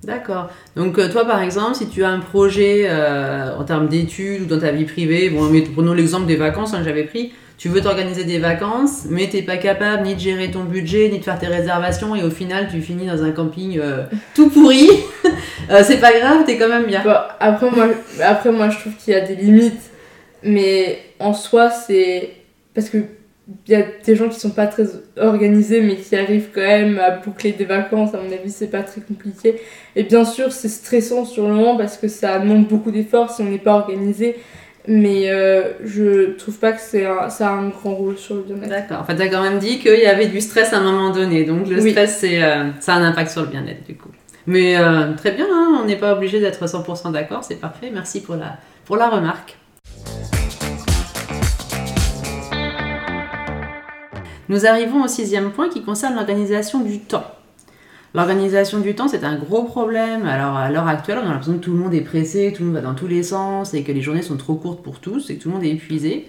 D'accord. 0.03 0.49
Donc 0.75 0.99
euh, 0.99 1.09
toi, 1.09 1.25
par 1.25 1.41
exemple, 1.41 1.75
si 1.75 1.87
tu 1.87 2.03
as 2.03 2.09
un 2.09 2.19
projet 2.19 2.85
euh, 2.87 3.55
en 3.57 3.63
termes 3.63 3.87
d'études 3.87 4.41
ou 4.41 4.45
dans 4.45 4.59
ta 4.59 4.71
vie 4.71 4.83
privée, 4.83 5.29
bon, 5.29 5.43
mais 5.49 5.61
prenons 5.61 5.93
l'exemple 5.93 6.25
des 6.25 6.35
vacances 6.35 6.73
hein, 6.73 6.79
que 6.79 6.85
j'avais 6.85 7.05
pris, 7.05 7.31
tu 7.57 7.69
veux 7.69 7.79
t'organiser 7.79 8.25
des 8.25 8.39
vacances, 8.39 9.05
mais 9.09 9.29
t'es 9.29 9.41
pas 9.41 9.57
capable 9.57 10.03
ni 10.03 10.15
de 10.15 10.19
gérer 10.19 10.51
ton 10.51 10.65
budget, 10.65 11.09
ni 11.09 11.19
de 11.19 11.23
faire 11.23 11.39
tes 11.39 11.47
réservations, 11.47 12.15
et 12.15 12.23
au 12.23 12.29
final, 12.29 12.67
tu 12.69 12.81
finis 12.81 13.05
dans 13.05 13.23
un 13.23 13.31
camping 13.31 13.79
euh, 13.79 14.03
tout 14.35 14.49
pourri. 14.49 14.89
Euh, 15.71 15.81
c'est 15.83 15.97
pas 15.99 16.17
grave, 16.19 16.43
t'es 16.45 16.57
quand 16.57 16.69
même 16.69 16.85
bien. 16.85 17.01
Bon, 17.03 17.15
après, 17.39 17.69
moi, 17.71 17.87
après, 18.21 18.51
moi, 18.51 18.69
je 18.69 18.79
trouve 18.79 18.93
qu'il 18.95 19.13
y 19.13 19.17
a 19.17 19.21
des 19.21 19.35
limites. 19.35 19.89
Mais 20.43 20.99
en 21.19 21.33
soi, 21.33 21.69
c'est. 21.69 22.31
Parce 22.73 22.89
que 22.89 22.97
il 23.67 23.73
y 23.73 23.75
a 23.75 23.83
des 24.05 24.15
gens 24.15 24.29
qui 24.29 24.39
sont 24.39 24.51
pas 24.51 24.67
très 24.67 24.85
organisés 25.17 25.81
mais 25.81 25.97
qui 25.97 26.15
arrivent 26.15 26.47
quand 26.55 26.61
même 26.61 26.97
à 26.97 27.11
boucler 27.11 27.51
des 27.51 27.65
vacances. 27.65 28.13
À 28.13 28.17
mon 28.17 28.31
avis, 28.31 28.49
c'est 28.51 28.67
pas 28.71 28.83
très 28.83 29.01
compliqué. 29.01 29.59
Et 29.97 30.03
bien 30.03 30.23
sûr, 30.23 30.51
c'est 30.53 30.69
stressant 30.69 31.25
sur 31.25 31.47
le 31.47 31.53
moment 31.53 31.75
parce 31.75 31.97
que 31.97 32.07
ça 32.07 32.39
demande 32.39 32.67
beaucoup 32.67 32.89
d'efforts 32.91 33.29
si 33.31 33.41
on 33.41 33.45
n'est 33.45 33.57
pas 33.57 33.73
organisé. 33.73 34.37
Mais 34.87 35.29
euh, 35.29 35.71
je 35.85 36.31
trouve 36.37 36.57
pas 36.57 36.71
que 36.73 36.81
c'est 36.81 37.05
ça 37.29 37.49
a 37.49 37.51
un 37.51 37.69
grand 37.69 37.95
rôle 37.95 38.17
sur 38.17 38.35
le 38.35 38.41
bien-être. 38.43 38.69
D'accord. 38.69 38.97
Enfin, 39.01 39.15
t'as 39.15 39.27
quand 39.27 39.41
même 39.43 39.59
dit 39.59 39.79
qu'il 39.79 39.99
y 39.99 40.05
avait 40.05 40.27
du 40.27 40.39
stress 40.41 40.71
à 40.73 40.77
un 40.77 40.83
moment 40.83 41.09
donné. 41.11 41.43
Donc, 41.43 41.67
le 41.69 41.81
Oui. 41.81 41.91
stress, 41.91 42.17
c'est, 42.19 42.41
euh, 42.43 42.65
ça 42.79 42.93
a 42.93 42.97
un 42.97 43.03
impact 43.05 43.31
sur 43.31 43.41
le 43.41 43.47
bien-être, 43.47 43.85
du 43.85 43.95
coup. 43.95 44.09
Mais 44.45 44.77
euh, 44.77 45.13
très 45.13 45.31
bien, 45.31 45.47
hein, 45.49 45.79
on 45.81 45.85
n'est 45.85 45.95
pas 45.95 46.13
obligé 46.13 46.39
d'être 46.39 46.65
100% 46.65 47.11
d'accord, 47.11 47.43
c'est 47.43 47.55
parfait. 47.55 47.89
Merci 47.93 48.21
pour 48.21 48.35
la, 48.35 48.57
pour 48.85 48.97
la 48.97 49.09
remarque. 49.09 49.57
Nous 54.49 54.65
arrivons 54.65 55.03
au 55.03 55.07
sixième 55.07 55.51
point 55.51 55.69
qui 55.69 55.81
concerne 55.81 56.15
l'organisation 56.15 56.81
du 56.81 56.99
temps. 56.99 57.25
L'organisation 58.13 58.79
du 58.79 58.93
temps, 58.93 59.07
c'est 59.07 59.23
un 59.23 59.35
gros 59.37 59.63
problème. 59.63 60.27
Alors, 60.27 60.55
à 60.55 60.69
l'heure 60.69 60.87
actuelle, 60.87 61.17
on 61.23 61.25
a 61.25 61.29
l'impression 61.29 61.53
que 61.53 61.63
tout 61.63 61.71
le 61.71 61.79
monde 61.79 61.93
est 61.93 62.01
pressé, 62.01 62.53
tout 62.55 62.61
le 62.61 62.69
monde 62.69 62.75
va 62.75 62.81
dans 62.81 62.93
tous 62.93 63.07
les 63.07 63.23
sens 63.23 63.73
et 63.73 63.83
que 63.83 63.91
les 63.91 64.01
journées 64.01 64.21
sont 64.21 64.37
trop 64.37 64.55
courtes 64.55 64.83
pour 64.83 64.99
tous 64.99 65.29
et 65.29 65.37
que 65.37 65.43
tout 65.43 65.49
le 65.49 65.55
monde 65.55 65.63
est 65.63 65.71
épuisé. 65.71 66.27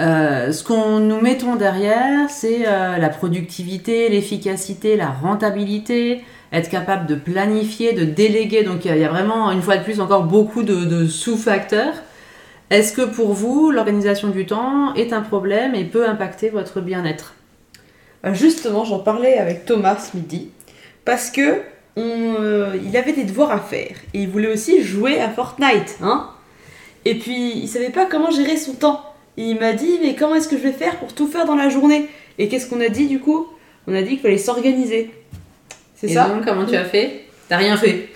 Euh, 0.00 0.50
ce 0.50 0.64
qu'on 0.64 0.98
nous 0.98 1.20
mettons 1.20 1.54
derrière, 1.54 2.28
c'est 2.28 2.66
euh, 2.66 2.96
la 2.96 3.08
productivité, 3.10 4.08
l'efficacité, 4.08 4.96
la 4.96 5.10
rentabilité, 5.10 6.24
être 6.54 6.70
capable 6.70 7.06
de 7.06 7.14
planifier, 7.14 7.92
de 7.92 8.04
déléguer. 8.04 8.62
Donc 8.62 8.84
il 8.84 8.96
y 8.96 9.04
a- 9.04 9.08
vraiment, 9.08 9.50
une 9.50 9.62
fois 9.62 9.76
de 9.76 9.82
plus, 9.84 10.00
encore 10.00 10.24
beaucoup 10.24 10.62
de, 10.62 11.06
sous-facteurs. 11.06 11.94
Est-ce 12.70 12.92
que 12.92 13.02
pour 13.02 13.32
vous, 13.34 13.70
l'organisation 13.70 14.28
du 14.28 14.46
temps 14.46 14.94
est 14.94 15.12
un 15.12 15.20
problème 15.20 15.74
et 15.74 15.84
peut 15.84 16.08
impacter 16.08 16.48
votre 16.48 16.80
bien-être? 16.80 17.34
Bah, 18.22 18.32
Justement, 18.32 18.84
j'en 18.84 19.00
parlais 19.00 19.36
avec 19.36 19.66
Thomas 19.66 19.96
ce 19.98 20.16
midi, 20.16 20.48
parce 21.04 21.30
que 21.30 21.60
euh, 21.98 22.74
il 22.84 22.96
avait 22.96 23.12
des 23.12 23.24
devoirs 23.24 23.50
à 23.52 23.58
faire, 23.58 23.96
et 24.14 24.22
il 24.22 24.28
voulait 24.28 24.50
aussi 24.52 24.82
jouer 24.82 25.20
à 25.20 25.28
Fortnite, 25.28 25.98
hein 26.02 26.30
Et 27.04 27.16
puis, 27.16 27.52
il 27.56 27.68
savait 27.68 27.90
pas 27.90 28.06
comment 28.06 28.30
gérer 28.30 28.56
son 28.56 28.72
temps. 28.72 29.02
Il 29.36 29.58
m'a 29.60 29.72
dit, 29.74 29.98
mais 30.02 30.14
comment 30.14 30.36
est-ce 30.36 30.48
que 30.48 30.56
je 30.56 30.62
vais 30.62 30.72
faire 30.72 30.96
pour 30.96 31.12
tout 31.12 31.26
faire 31.26 31.44
dans 31.44 31.56
la 31.56 31.68
journée? 31.68 32.08
Et 32.38 32.48
qu'est-ce 32.48 32.68
qu'on 32.68 32.80
a 32.80 32.88
dit 32.88 33.06
du 33.08 33.20
coup? 33.20 33.46
On 33.86 33.94
a 33.94 34.00
dit 34.02 34.10
qu'il 34.10 34.20
fallait 34.20 34.38
s'organiser. 34.38 35.10
C'est 36.04 36.10
Et 36.10 36.14
ça 36.14 36.28
donc, 36.28 36.44
comment 36.44 36.66
tu 36.66 36.76
as 36.76 36.84
fait? 36.84 37.24
T'as 37.48 37.56
rien 37.56 37.76
fait? 37.76 38.08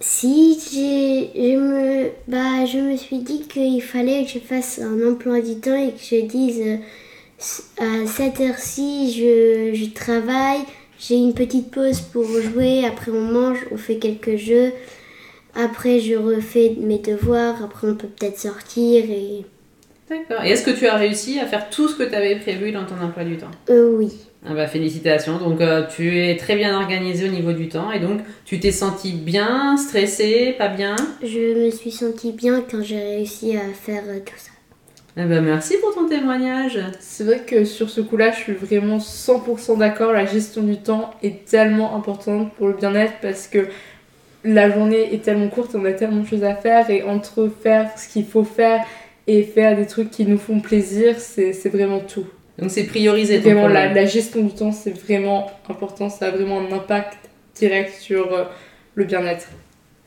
Si 0.00 0.58
j'ai- 0.70 1.30
je 1.34 1.56
me, 1.56 2.10
bah, 2.28 2.66
je 2.66 2.78
me 2.78 2.96
suis 2.96 3.18
dit 3.18 3.46
qu'il 3.48 3.80
fallait 3.80 4.24
que 4.24 4.30
je 4.30 4.38
fasse 4.38 4.80
un 4.80 5.10
emploi 5.10 5.40
du 5.40 5.56
temps 5.60 5.76
et 5.76 5.92
que 5.92 5.98
je 6.02 6.26
dise 6.26 6.60
euh, 6.60 6.76
à 7.78 8.06
cette 8.06 8.40
heure-ci, 8.40 9.12
je, 9.16 9.72
je 9.74 9.86
travaille, 9.94 10.60
j'ai 10.98 11.14
une 11.14 11.34
petite 11.34 11.70
pause 11.70 12.00
pour 12.00 12.24
jouer, 12.24 12.84
après 12.84 13.12
on 13.12 13.20
mange, 13.20 13.58
on 13.70 13.76
fait 13.76 13.96
quelques 13.96 14.36
jeux, 14.36 14.72
après 15.54 16.00
je 16.00 16.16
refais 16.16 16.76
mes 16.80 16.98
devoirs, 16.98 17.62
après 17.64 17.88
on 17.88 17.94
peut 17.94 18.08
peut-être 18.08 18.38
sortir 18.38 19.04
et... 19.08 19.44
D'accord. 20.10 20.44
Et 20.44 20.50
est-ce 20.50 20.64
que 20.64 20.76
tu 20.76 20.86
as 20.86 20.96
réussi 20.96 21.38
à 21.38 21.46
faire 21.46 21.70
tout 21.70 21.88
ce 21.88 21.94
que 21.94 22.02
tu 22.02 22.14
avais 22.14 22.36
prévu 22.36 22.72
dans 22.72 22.84
ton 22.84 23.00
emploi 23.00 23.24
du 23.24 23.38
temps? 23.38 23.50
Euh, 23.70 23.92
oui. 23.96 24.10
Ah 24.44 24.54
bah 24.54 24.66
félicitations, 24.66 25.38
donc 25.38 25.60
euh, 25.60 25.86
tu 25.86 26.18
es 26.18 26.36
très 26.36 26.56
bien 26.56 26.76
organisé 26.76 27.28
au 27.28 27.30
niveau 27.30 27.52
du 27.52 27.68
temps 27.68 27.92
et 27.92 28.00
donc 28.00 28.22
tu 28.44 28.58
t'es 28.58 28.72
senti 28.72 29.12
bien, 29.12 29.76
stressé, 29.76 30.56
pas 30.58 30.66
bien? 30.66 30.96
Je 31.22 31.64
me 31.64 31.70
suis 31.70 31.92
sentie 31.92 32.32
bien 32.32 32.64
quand 32.68 32.82
j'ai 32.82 32.98
réussi 32.98 33.56
à 33.56 33.72
faire 33.72 34.02
euh, 34.08 34.18
tout 34.18 34.34
ça. 34.36 34.50
Eh 35.16 35.24
ben, 35.26 35.42
merci 35.42 35.76
pour 35.78 35.94
ton 35.94 36.08
témoignage. 36.08 36.80
C'est 36.98 37.22
vrai 37.22 37.40
que 37.46 37.64
sur 37.64 37.88
ce 37.88 38.00
coup-là, 38.00 38.32
je 38.32 38.38
suis 38.38 38.52
vraiment 38.54 38.98
100% 38.98 39.78
d'accord. 39.78 40.12
La 40.12 40.26
gestion 40.26 40.62
du 40.62 40.78
temps 40.78 41.10
est 41.22 41.44
tellement 41.44 41.94
importante 41.94 42.52
pour 42.54 42.66
le 42.66 42.74
bien-être 42.74 43.14
parce 43.22 43.46
que 43.46 43.68
la 44.42 44.70
journée 44.70 45.14
est 45.14 45.22
tellement 45.22 45.48
courte, 45.48 45.76
on 45.76 45.84
a 45.84 45.92
tellement 45.92 46.22
de 46.22 46.26
choses 46.26 46.42
à 46.42 46.56
faire 46.56 46.90
et 46.90 47.04
entre 47.04 47.48
faire 47.62 47.90
ce 47.96 48.08
qu'il 48.08 48.26
faut 48.26 48.42
faire 48.42 48.84
et 49.28 49.44
faire 49.44 49.76
des 49.76 49.86
trucs 49.86 50.10
qui 50.10 50.26
nous 50.26 50.38
font 50.38 50.58
plaisir, 50.58 51.14
c'est 51.18 51.52
c'est 51.52 51.68
vraiment 51.68 52.00
tout. 52.00 52.26
Donc 52.58 52.70
c'est 52.70 52.84
prioriser 52.84 53.38
ton 53.38 53.44
Vraiment, 53.44 53.68
la, 53.68 53.84
problème. 53.84 53.94
la 53.94 54.06
gestion 54.06 54.42
du 54.42 54.54
temps, 54.54 54.72
c'est 54.72 54.90
vraiment 54.90 55.50
important. 55.68 56.08
Ça 56.08 56.26
a 56.26 56.30
vraiment 56.30 56.60
un 56.60 56.72
impact 56.72 57.18
direct 57.54 57.94
sur 57.98 58.32
euh, 58.32 58.44
le 58.94 59.04
bien-être. 59.04 59.48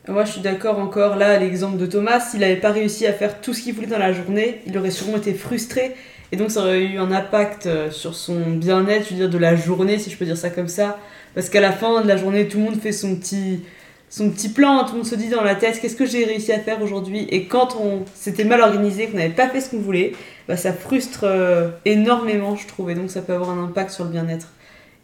Moi, 0.08 0.24
je 0.24 0.32
suis 0.32 0.40
d'accord 0.40 0.78
encore 0.78 1.16
là, 1.16 1.30
à 1.30 1.38
l'exemple 1.38 1.78
de 1.78 1.86
Thomas, 1.86 2.20
s'il 2.20 2.40
n'avait 2.40 2.56
pas 2.56 2.70
réussi 2.70 3.06
à 3.06 3.12
faire 3.12 3.40
tout 3.40 3.52
ce 3.52 3.62
qu'il 3.62 3.74
voulait 3.74 3.88
dans 3.88 3.98
la 3.98 4.12
journée, 4.12 4.60
il 4.64 4.78
aurait 4.78 4.92
sûrement 4.92 5.16
été 5.16 5.34
frustré. 5.34 5.96
Et 6.30 6.36
donc, 6.36 6.52
ça 6.52 6.60
aurait 6.60 6.84
eu 6.84 6.98
un 6.98 7.10
impact 7.10 7.66
euh, 7.66 7.90
sur 7.90 8.14
son 8.14 8.38
bien-être, 8.50 9.06
je 9.06 9.10
veux 9.10 9.16
dire, 9.16 9.30
de 9.30 9.38
la 9.38 9.56
journée, 9.56 9.98
si 9.98 10.10
je 10.10 10.16
peux 10.16 10.24
dire 10.24 10.36
ça 10.36 10.50
comme 10.50 10.68
ça. 10.68 10.98
Parce 11.34 11.50
qu'à 11.50 11.60
la 11.60 11.72
fin 11.72 12.02
de 12.02 12.08
la 12.08 12.16
journée, 12.16 12.46
tout 12.46 12.58
le 12.58 12.64
monde 12.64 12.80
fait 12.80 12.92
son 12.92 13.16
petit, 13.16 13.62
son 14.08 14.30
petit 14.30 14.48
plan, 14.48 14.84
tout 14.84 14.92
le 14.92 14.98
monde 14.98 15.06
se 15.06 15.14
dit 15.14 15.28
dans 15.28 15.42
la 15.42 15.56
tête, 15.56 15.80
qu'est-ce 15.80 15.96
que 15.96 16.06
j'ai 16.06 16.24
réussi 16.24 16.52
à 16.52 16.60
faire 16.60 16.80
aujourd'hui? 16.80 17.26
Et 17.30 17.46
quand 17.46 17.76
on 17.80 18.04
s'était 18.14 18.44
mal 18.44 18.60
organisé, 18.60 19.08
qu'on 19.08 19.16
n'avait 19.16 19.30
pas 19.30 19.48
fait 19.48 19.60
ce 19.60 19.70
qu'on 19.70 19.80
voulait, 19.80 20.12
bah, 20.48 20.56
ça 20.56 20.72
frustre 20.72 21.24
euh, 21.24 21.70
énormément, 21.84 22.54
je 22.56 22.66
trouve. 22.66 22.90
Et 22.90 22.94
donc, 22.94 23.10
ça 23.10 23.20
peut 23.20 23.34
avoir 23.34 23.50
un 23.50 23.64
impact 23.64 23.90
sur 23.90 24.04
le 24.04 24.10
bien-être. 24.10 24.48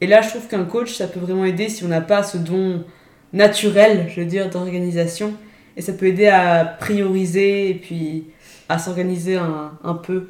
Et 0.00 0.06
là, 0.06 0.22
je 0.22 0.28
trouve 0.28 0.46
qu'un 0.46 0.64
coach, 0.64 0.94
ça 0.94 1.08
peut 1.08 1.20
vraiment 1.20 1.44
aider 1.44 1.68
si 1.68 1.84
on 1.84 1.88
n'a 1.88 2.00
pas 2.00 2.22
ce 2.22 2.38
don 2.38 2.84
naturel, 3.32 4.06
je 4.08 4.20
veux 4.20 4.26
dire, 4.26 4.50
d'organisation. 4.50 5.34
Et 5.76 5.82
ça 5.82 5.92
peut 5.92 6.06
aider 6.06 6.28
à 6.28 6.64
prioriser 6.64 7.70
et 7.70 7.74
puis 7.74 8.24
à 8.68 8.78
s'organiser 8.78 9.36
un, 9.36 9.72
un 9.82 9.94
peu. 9.94 10.28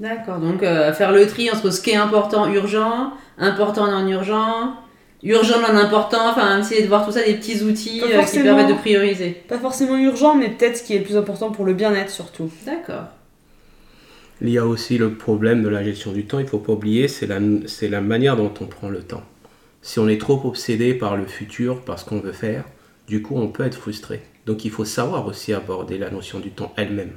D'accord, 0.00 0.38
donc 0.38 0.62
euh, 0.62 0.92
faire 0.92 1.12
le 1.12 1.26
tri 1.26 1.50
entre 1.50 1.70
ce 1.70 1.80
qui 1.80 1.90
est 1.90 1.96
important, 1.96 2.48
urgent, 2.48 3.12
important, 3.38 3.86
non 3.86 4.06
urgent, 4.08 4.74
urgent, 5.22 5.60
non 5.60 5.78
important, 5.78 6.30
enfin 6.30 6.58
essayer 6.58 6.82
de 6.82 6.88
voir 6.88 7.04
tout 7.04 7.12
ça, 7.12 7.22
des 7.22 7.34
petits 7.34 7.62
outils 7.62 8.02
euh, 8.02 8.22
qui 8.22 8.40
permettent 8.40 8.68
de 8.68 8.80
prioriser. 8.80 9.30
Pas 9.48 9.58
forcément 9.58 9.96
urgent, 9.96 10.34
mais 10.34 10.50
peut-être 10.50 10.78
ce 10.78 10.82
qui 10.82 10.94
est 10.94 10.98
le 10.98 11.04
plus 11.04 11.16
important 11.16 11.50
pour 11.50 11.64
le 11.64 11.74
bien-être 11.74 12.10
surtout. 12.10 12.50
D'accord. 12.66 13.06
Il 14.40 14.50
y 14.50 14.58
a 14.58 14.66
aussi 14.66 14.98
le 14.98 15.14
problème 15.14 15.62
de 15.62 15.68
la 15.68 15.84
gestion 15.84 16.12
du 16.12 16.26
temps, 16.26 16.40
il 16.40 16.44
ne 16.44 16.48
faut 16.48 16.58
pas 16.58 16.72
oublier, 16.72 17.06
c'est 17.06 17.26
la, 17.26 17.38
c'est 17.66 17.88
la 17.88 18.00
manière 18.00 18.36
dont 18.36 18.52
on 18.60 18.66
prend 18.66 18.88
le 18.88 19.02
temps. 19.02 19.22
Si 19.82 19.98
on 19.98 20.08
est 20.08 20.20
trop 20.20 20.40
obsédé 20.44 20.94
par 20.94 21.16
le 21.16 21.26
futur, 21.26 21.80
par 21.82 21.98
ce 21.98 22.04
qu'on 22.04 22.20
veut 22.20 22.32
faire, 22.32 22.64
du 23.06 23.22
coup 23.22 23.36
on 23.36 23.48
peut 23.48 23.64
être 23.64 23.78
frustré. 23.78 24.22
Donc 24.46 24.64
il 24.64 24.70
faut 24.70 24.84
savoir 24.84 25.26
aussi 25.26 25.52
aborder 25.52 25.98
la 25.98 26.10
notion 26.10 26.40
du 26.40 26.50
temps 26.50 26.72
elle-même. 26.76 27.12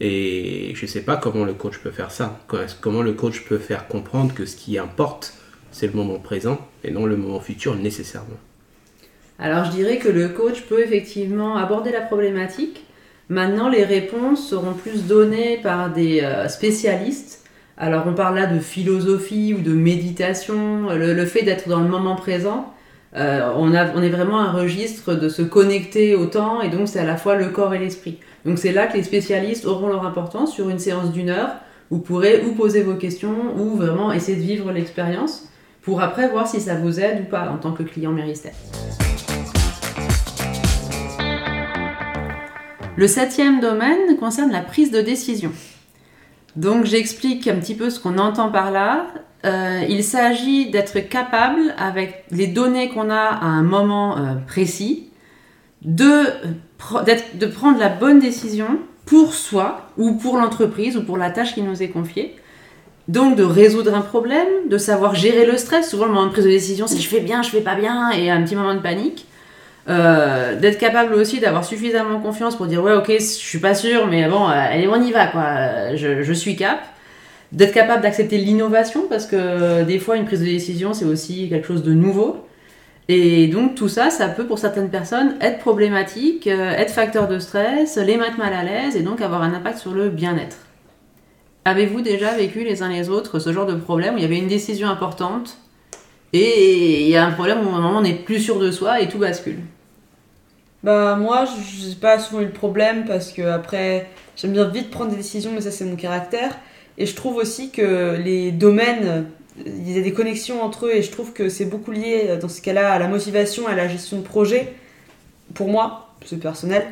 Et 0.00 0.72
je 0.74 0.82
ne 0.82 0.86
sais 0.86 1.00
pas 1.00 1.16
comment 1.16 1.44
le 1.44 1.54
coach 1.54 1.78
peut 1.78 1.90
faire 1.90 2.10
ça. 2.10 2.38
Comment 2.80 3.02
le 3.02 3.14
coach 3.14 3.44
peut 3.46 3.58
faire 3.58 3.88
comprendre 3.88 4.34
que 4.34 4.44
ce 4.44 4.56
qui 4.56 4.78
importe, 4.78 5.32
c'est 5.70 5.86
le 5.86 5.92
moment 5.92 6.18
présent 6.18 6.58
et 6.84 6.90
non 6.90 7.06
le 7.06 7.16
moment 7.16 7.40
futur 7.40 7.74
nécessairement. 7.76 8.38
Alors 9.38 9.64
je 9.66 9.70
dirais 9.70 9.98
que 9.98 10.08
le 10.08 10.28
coach 10.28 10.62
peut 10.62 10.80
effectivement 10.80 11.56
aborder 11.56 11.92
la 11.92 12.00
problématique. 12.00 12.84
Maintenant, 13.28 13.68
les 13.68 13.84
réponses 13.84 14.48
seront 14.48 14.72
plus 14.72 15.04
données 15.04 15.58
par 15.62 15.92
des 15.92 16.20
euh, 16.20 16.48
spécialistes. 16.48 17.44
Alors 17.76 18.04
on 18.06 18.14
parle 18.14 18.36
là 18.36 18.46
de 18.46 18.58
philosophie 18.58 19.52
ou 19.52 19.60
de 19.60 19.72
méditation, 19.72 20.88
le, 20.90 21.26
fait 21.26 21.42
d'être 21.42 21.68
dans 21.68 21.80
le 21.80 21.88
moment 21.88 22.16
présent. 22.16 22.72
euh, 23.16 23.50
on, 23.56 23.74
a, 23.74 23.92
on 23.94 24.02
est 24.02 24.08
vraiment 24.08 24.40
un 24.40 24.52
registre 24.52 25.14
de 25.14 25.28
se 25.28 25.42
connecter 25.42 26.14
au 26.14 26.26
temps 26.26 26.62
et 26.62 26.68
donc 26.68 26.88
c'est 26.88 27.00
à 27.00 27.04
la 27.04 27.16
fois 27.16 27.34
le 27.34 27.48
corps 27.48 27.74
et 27.74 27.78
l'esprit. 27.78 28.18
Donc 28.46 28.58
c'est 28.58 28.72
là 28.72 28.86
que 28.86 28.96
les 28.96 29.02
spécialistes 29.02 29.66
auront 29.66 29.88
leur 29.88 30.06
importance 30.06 30.54
sur 30.54 30.70
une 30.70 30.78
séance 30.78 31.12
d'une 31.12 31.28
heure. 31.28 31.50
Vous 31.90 31.98
pourrez 31.98 32.42
ou 32.46 32.52
poser 32.52 32.82
vos 32.82 32.94
questions 32.94 33.54
ou 33.58 33.76
vraiment 33.76 34.12
essayer 34.12 34.36
de 34.36 34.42
vivre 34.42 34.72
l'expérience 34.72 35.48
pour 35.86 36.02
après 36.02 36.28
voir 36.28 36.48
si 36.48 36.60
ça 36.60 36.74
vous 36.74 36.98
aide 36.98 37.22
ou 37.22 37.30
pas 37.30 37.48
en 37.48 37.58
tant 37.58 37.70
que 37.70 37.84
client 37.84 38.10
Méristère. 38.10 38.52
Le 42.96 43.06
septième 43.06 43.60
domaine 43.60 44.16
concerne 44.18 44.50
la 44.50 44.62
prise 44.62 44.90
de 44.90 45.00
décision. 45.00 45.52
Donc 46.56 46.86
j'explique 46.86 47.46
un 47.46 47.56
petit 47.56 47.76
peu 47.76 47.88
ce 47.90 48.00
qu'on 48.00 48.18
entend 48.18 48.50
par 48.50 48.72
là. 48.72 49.06
Euh, 49.44 49.84
il 49.88 50.02
s'agit 50.02 50.70
d'être 50.70 50.98
capable, 51.08 51.72
avec 51.78 52.24
les 52.32 52.48
données 52.48 52.88
qu'on 52.88 53.08
a 53.08 53.20
à 53.20 53.44
un 53.44 53.62
moment 53.62 54.18
euh, 54.18 54.34
précis, 54.44 55.10
de, 55.82 56.24
prendre 56.78 57.78
la 57.78 57.90
bonne 57.90 58.18
décision 58.18 58.80
pour 59.04 59.34
soi 59.34 59.88
ou 59.96 60.14
pour 60.14 60.36
l'entreprise 60.36 60.96
ou 60.96 61.04
pour 61.04 61.16
la 61.16 61.30
tâche 61.30 61.54
qui 61.54 61.62
nous 61.62 61.80
est 61.80 61.90
confiée. 61.90 62.34
Donc 63.08 63.36
de 63.36 63.44
résoudre 63.44 63.94
un 63.94 64.00
problème, 64.00 64.68
de 64.68 64.78
savoir 64.78 65.14
gérer 65.14 65.46
le 65.46 65.56
stress. 65.56 65.90
Souvent 65.90 66.06
le 66.06 66.12
moment 66.12 66.26
de 66.26 66.32
prise 66.32 66.44
de 66.44 66.50
décision, 66.50 66.86
c'est 66.86 66.98
je 66.98 67.08
fais 67.08 67.20
bien, 67.20 67.42
je 67.42 67.50
fais 67.50 67.60
pas 67.60 67.76
bien, 67.76 68.10
et 68.10 68.30
un 68.30 68.42
petit 68.42 68.56
moment 68.56 68.74
de 68.74 68.80
panique. 68.80 69.26
Euh, 69.88 70.58
d'être 70.58 70.78
capable 70.78 71.14
aussi 71.14 71.38
d'avoir 71.38 71.64
suffisamment 71.64 72.18
confiance 72.18 72.56
pour 72.56 72.66
dire 72.66 72.82
ouais 72.82 72.94
ok 72.94 73.06
je 73.08 73.22
suis 73.22 73.60
pas 73.60 73.72
sûr 73.72 74.08
mais 74.08 74.26
bon 74.26 74.48
euh, 74.48 74.52
allez 74.52 74.88
on 74.88 75.00
y 75.00 75.12
va 75.12 75.28
quoi 75.28 75.94
je, 75.94 76.24
je 76.24 76.32
suis 76.32 76.56
cap 76.56 76.80
d'être 77.52 77.72
capable 77.72 78.02
d'accepter 78.02 78.36
l'innovation 78.36 79.04
parce 79.08 79.26
que 79.26 79.84
des 79.84 80.00
fois 80.00 80.16
une 80.16 80.24
prise 80.24 80.40
de 80.40 80.44
décision 80.44 80.92
c'est 80.92 81.04
aussi 81.04 81.48
quelque 81.48 81.68
chose 81.68 81.84
de 81.84 81.92
nouveau 81.92 82.38
et 83.06 83.46
donc 83.46 83.76
tout 83.76 83.86
ça 83.86 84.10
ça 84.10 84.26
peut 84.26 84.46
pour 84.46 84.58
certaines 84.58 84.90
personnes 84.90 85.36
être 85.40 85.60
problématique 85.60 86.48
euh, 86.48 86.72
être 86.72 86.90
facteur 86.90 87.28
de 87.28 87.38
stress 87.38 87.96
les 87.96 88.16
mettre 88.16 88.38
mal 88.38 88.54
à 88.54 88.64
l'aise 88.64 88.96
et 88.96 89.02
donc 89.02 89.20
avoir 89.20 89.44
un 89.44 89.54
impact 89.54 89.78
sur 89.78 89.92
le 89.92 90.08
bien-être 90.08 90.65
Avez-vous 91.66 92.00
déjà 92.00 92.32
vécu 92.36 92.62
les 92.62 92.84
uns 92.84 92.88
les 92.88 93.08
autres 93.08 93.40
ce 93.40 93.52
genre 93.52 93.66
de 93.66 93.74
problème 93.74 94.14
où 94.14 94.18
il 94.18 94.22
y 94.22 94.24
avait 94.24 94.38
une 94.38 94.46
décision 94.46 94.88
importante 94.88 95.58
et 96.32 97.02
il 97.02 97.08
y 97.08 97.16
a 97.16 97.26
un 97.26 97.32
problème 97.32 97.66
où 97.66 97.70
on 97.70 98.00
n'est 98.02 98.14
plus 98.14 98.38
sûr 98.38 98.60
de 98.60 98.70
soi 98.70 99.00
et 99.00 99.08
tout 99.08 99.18
bascule? 99.18 99.58
Bah 100.84 101.16
moi, 101.16 101.44
je 101.44 101.88
n'ai 101.88 101.94
pas 101.96 102.20
souvent 102.20 102.40
eu 102.42 102.44
le 102.44 102.52
problème 102.52 103.04
parce 103.04 103.32
que 103.32 103.42
après, 103.42 104.08
j'aime 104.36 104.52
bien 104.52 104.68
vite 104.68 104.92
prendre 104.92 105.10
des 105.10 105.16
décisions, 105.16 105.50
mais 105.52 105.60
ça 105.60 105.72
c'est 105.72 105.84
mon 105.84 105.96
caractère. 105.96 106.56
Et 106.98 107.04
je 107.04 107.16
trouve 107.16 107.34
aussi 107.34 107.70
que 107.72 108.14
les 108.14 108.52
domaines, 108.52 109.26
il 109.58 109.90
y 109.90 109.98
a 109.98 110.02
des 110.02 110.12
connexions 110.12 110.62
entre 110.62 110.86
eux 110.86 110.94
et 110.94 111.02
je 111.02 111.10
trouve 111.10 111.32
que 111.32 111.48
c'est 111.48 111.64
beaucoup 111.64 111.90
lié 111.90 112.38
dans 112.40 112.48
ce 112.48 112.62
cas-là 112.62 112.92
à 112.92 113.00
la 113.00 113.08
motivation, 113.08 113.66
à 113.66 113.74
la 113.74 113.88
gestion 113.88 114.18
de 114.18 114.22
projet. 114.22 114.72
Pour 115.52 115.66
moi, 115.66 116.10
c'est 116.24 116.38
personnel. 116.38 116.86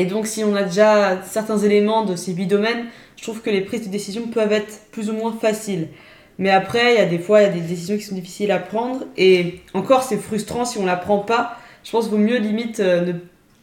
Et 0.00 0.06
donc 0.06 0.26
si 0.26 0.42
on 0.44 0.56
a 0.56 0.62
déjà 0.62 1.20
certains 1.24 1.58
éléments 1.58 2.06
de 2.06 2.16
ces 2.16 2.32
huit 2.32 2.46
domaines, 2.46 2.86
je 3.16 3.22
trouve 3.22 3.42
que 3.42 3.50
les 3.50 3.60
prises 3.60 3.84
de 3.84 3.92
décision 3.92 4.28
peuvent 4.28 4.50
être 4.50 4.80
plus 4.92 5.10
ou 5.10 5.12
moins 5.12 5.36
faciles. 5.38 5.88
Mais 6.38 6.48
après, 6.48 6.94
il 6.94 6.98
y 6.98 7.02
a 7.02 7.04
des 7.04 7.18
fois, 7.18 7.42
il 7.42 7.48
y 7.48 7.50
a 7.50 7.52
des 7.52 7.60
décisions 7.60 7.98
qui 7.98 8.04
sont 8.04 8.14
difficiles 8.14 8.50
à 8.50 8.58
prendre. 8.58 9.04
Et 9.18 9.60
encore, 9.74 10.02
c'est 10.02 10.16
frustrant 10.16 10.64
si 10.64 10.78
on 10.78 10.86
la 10.86 10.96
prend 10.96 11.18
pas. 11.18 11.58
Je 11.84 11.90
pense 11.90 12.04
qu'il 12.08 12.12
vaut 12.12 12.24
mieux 12.24 12.38
limite 12.38 12.80
euh, 12.80 13.04
ne 13.04 13.12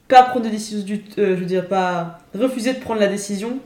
pas 0.07 0.21
prendre 0.21 0.45
de 0.45 0.51
décision 0.51 0.85
du 0.85 1.01
euh, 1.17 1.35
je 1.35 1.39
veux 1.39 1.45
dire 1.47 1.67
pas 1.67 2.19
refuser 2.35 2.73
de 2.73 2.79
prendre 2.79 2.99
la 2.99 3.07
décision 3.07 3.57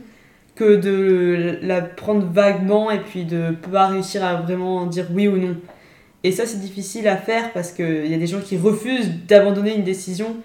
que 0.54 0.76
de 0.76 1.58
la 1.60 1.82
prendre 1.82 2.26
vaguement 2.26 2.90
et 2.90 3.00
puis 3.00 3.24
de 3.24 3.54
pas 3.70 3.88
réussir 3.88 4.24
à 4.24 4.36
vraiment 4.36 4.86
dire 4.86 5.08
oui 5.12 5.28
ou 5.28 5.36
non. 5.36 5.56
Et 6.24 6.32
ça 6.32 6.46
c'est 6.46 6.60
difficile 6.60 7.06
à 7.06 7.18
faire 7.18 7.52
parce 7.52 7.70
qu'il 7.70 8.06
y 8.06 8.14
a 8.14 8.18
des 8.18 8.26
gens 8.26 8.40
qui 8.40 8.56
refusent 8.56 9.10
d'abandonner 9.28 9.74
une 9.74 9.84
décision 9.84 10.36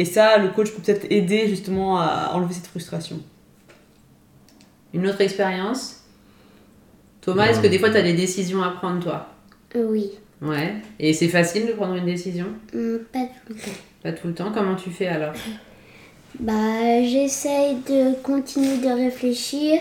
et 0.00 0.06
ça 0.06 0.38
le 0.38 0.48
coach 0.48 0.70
peut 0.70 0.80
peut-être 0.80 1.06
aider 1.10 1.46
justement 1.46 2.00
à 2.00 2.30
enlever 2.32 2.54
cette 2.54 2.68
frustration. 2.68 3.20
Une 4.94 5.06
autre 5.06 5.20
expérience 5.20 6.02
Thomas, 7.20 7.48
est-ce 7.48 7.60
que 7.60 7.66
des 7.66 7.78
fois 7.78 7.90
tu 7.90 7.98
as 7.98 8.02
des 8.02 8.14
décisions 8.14 8.62
à 8.62 8.70
prendre 8.70 9.02
toi? 9.02 9.26
Euh, 9.76 9.86
oui. 9.90 10.12
Ouais. 10.40 10.76
Et 10.98 11.12
c'est 11.12 11.28
facile 11.28 11.66
de 11.66 11.72
prendre 11.72 11.96
une 11.96 12.06
décision? 12.06 12.46
Hum, 12.74 13.00
pas 13.12 13.26
tout 13.26 13.52
le 13.52 13.54
temps. 13.56 13.78
Pas 14.02 14.12
tout 14.12 14.28
le 14.28 14.34
temps. 14.34 14.50
Comment 14.54 14.74
tu 14.74 14.90
fais 14.90 15.06
alors? 15.06 15.34
Bah, 16.38 17.02
j'essaye 17.02 17.74
de 17.88 18.14
continuer 18.22 18.78
de 18.78 18.88
réfléchir. 19.04 19.80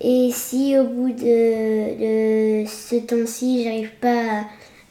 Et 0.00 0.30
si 0.32 0.76
au 0.78 0.84
bout 0.84 1.10
de, 1.10 2.62
de 2.62 2.66
ce 2.66 2.96
temps-ci, 2.96 3.64
j'arrive 3.64 3.92
pas 4.00 4.40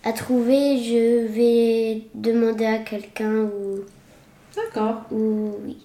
à, 0.06 0.10
à 0.10 0.14
trouver, 0.14 0.78
je 0.84 1.26
vais 1.34 2.04
demander 2.14 2.66
à 2.66 2.78
quelqu'un 2.78 3.46
ou, 3.46 3.80
D'accord. 4.58 5.02
ou 5.12 5.56
oui, 5.66 5.78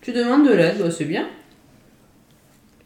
Tu 0.00 0.12
demandes 0.12 0.46
de 0.46 0.52
l'aide, 0.52 0.78
bah, 0.78 0.90
c'est 0.90 1.04
bien. 1.04 1.26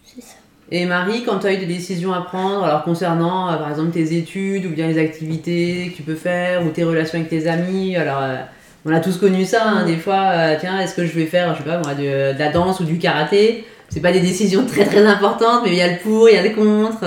c'est 0.04 0.20
ça. 0.22 0.34
Et 0.70 0.84
Marie, 0.84 1.22
quand 1.24 1.38
tu 1.38 1.46
as 1.46 1.54
eu 1.54 1.58
des 1.58 1.66
décisions 1.66 2.12
à 2.12 2.20
prendre, 2.22 2.64
alors 2.64 2.82
concernant 2.82 3.48
euh, 3.50 3.56
par 3.56 3.70
exemple 3.70 3.92
tes 3.92 4.16
études 4.16 4.66
ou 4.66 4.70
bien 4.70 4.88
les 4.88 4.98
activités 4.98 5.90
que 5.90 5.96
tu 5.96 6.02
peux 6.02 6.16
faire 6.16 6.66
ou 6.66 6.70
tes 6.70 6.82
relations 6.84 7.18
avec 7.18 7.30
tes 7.30 7.46
amis, 7.46 7.96
alors 7.96 8.20
euh, 8.20 8.36
on 8.84 8.92
a 8.92 9.00
tous 9.00 9.16
connu 9.16 9.44
ça, 9.44 9.64
hein, 9.64 9.86
des 9.86 9.96
fois, 9.96 10.30
euh, 10.32 10.56
tiens, 10.60 10.80
est-ce 10.80 10.94
que 10.94 11.06
je 11.06 11.12
vais 11.12 11.26
faire, 11.26 11.54
je 11.54 11.58
sais 11.62 11.68
pas 11.68 11.78
moi, 11.78 11.94
de, 11.94 12.32
de 12.34 12.38
la 12.38 12.50
danse 12.50 12.80
ou 12.80 12.84
du 12.84 12.98
karaté? 12.98 13.64
C'est 13.88 14.00
pas 14.00 14.12
des 14.12 14.20
décisions 14.20 14.66
très 14.68 14.84
très 14.84 15.06
importantes, 15.06 15.62
mais 15.64 15.70
il 15.70 15.76
y 15.76 15.82
a 15.82 15.92
le 15.92 15.98
pour, 15.98 16.28
il 16.28 16.34
y 16.34 16.38
a 16.38 16.42
le 16.42 16.50
contre. 16.50 17.04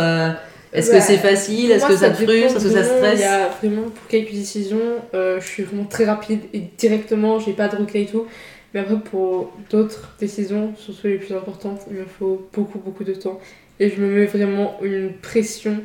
Est-ce 0.73 0.91
que 0.91 0.99
c'est 0.99 1.17
facile? 1.17 1.71
Est-ce 1.71 1.85
que 1.87 1.95
ça 1.95 2.09
te 2.11 2.19
dépend 2.19 2.31
frustre? 2.31 2.57
Est-ce 2.57 2.65
que 2.65 2.71
ça 2.71 2.83
stresse? 2.83 3.19
Il 3.19 3.21
y 3.21 3.25
a 3.25 3.49
vraiment 3.61 3.83
pour 3.83 4.07
quelques 4.07 4.31
décisions, 4.31 4.79
euh, 5.13 5.39
je 5.41 5.47
suis 5.47 5.63
vraiment 5.63 5.85
très 5.85 6.05
rapide 6.05 6.41
et 6.53 6.61
directement, 6.77 7.39
j'ai 7.39 7.53
pas 7.53 7.67
de 7.67 7.75
recul 7.77 8.01
et 8.01 8.05
tout. 8.05 8.25
Mais 8.73 8.81
après, 8.81 8.99
pour 8.99 9.51
d'autres 9.71 10.15
décisions, 10.19 10.73
surtout 10.77 11.07
les 11.07 11.17
plus 11.17 11.33
importantes, 11.33 11.81
il 11.89 11.97
me 11.97 12.05
faut 12.05 12.47
beaucoup, 12.53 12.77
beaucoup 12.77 13.03
de 13.03 13.13
temps. 13.13 13.39
Et 13.79 13.89
je 13.89 13.99
me 13.99 14.07
mets 14.07 14.25
vraiment 14.25 14.77
une 14.83 15.13
pression 15.13 15.77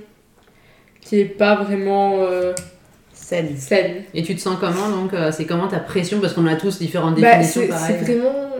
qui 1.01 1.21
est 1.21 1.25
pas 1.25 1.55
vraiment 1.63 2.17
euh, 2.19 2.53
Salut. 3.13 3.57
saine. 3.57 4.03
Et 4.13 4.23
tu 4.23 4.35
te 4.35 4.41
sens 4.41 4.57
comment 4.61 4.91
donc 4.91 5.15
euh, 5.15 5.31
C'est 5.33 5.47
comment 5.47 5.69
ta 5.69 5.79
pression? 5.79 6.21
Parce 6.21 6.35
qu'on 6.35 6.47
a 6.47 6.57
tous 6.57 6.79
différentes 6.79 7.19
Bah, 7.21 7.39
définitions 7.39 7.63
c'est 7.73 7.93
vraiment, 8.05 8.51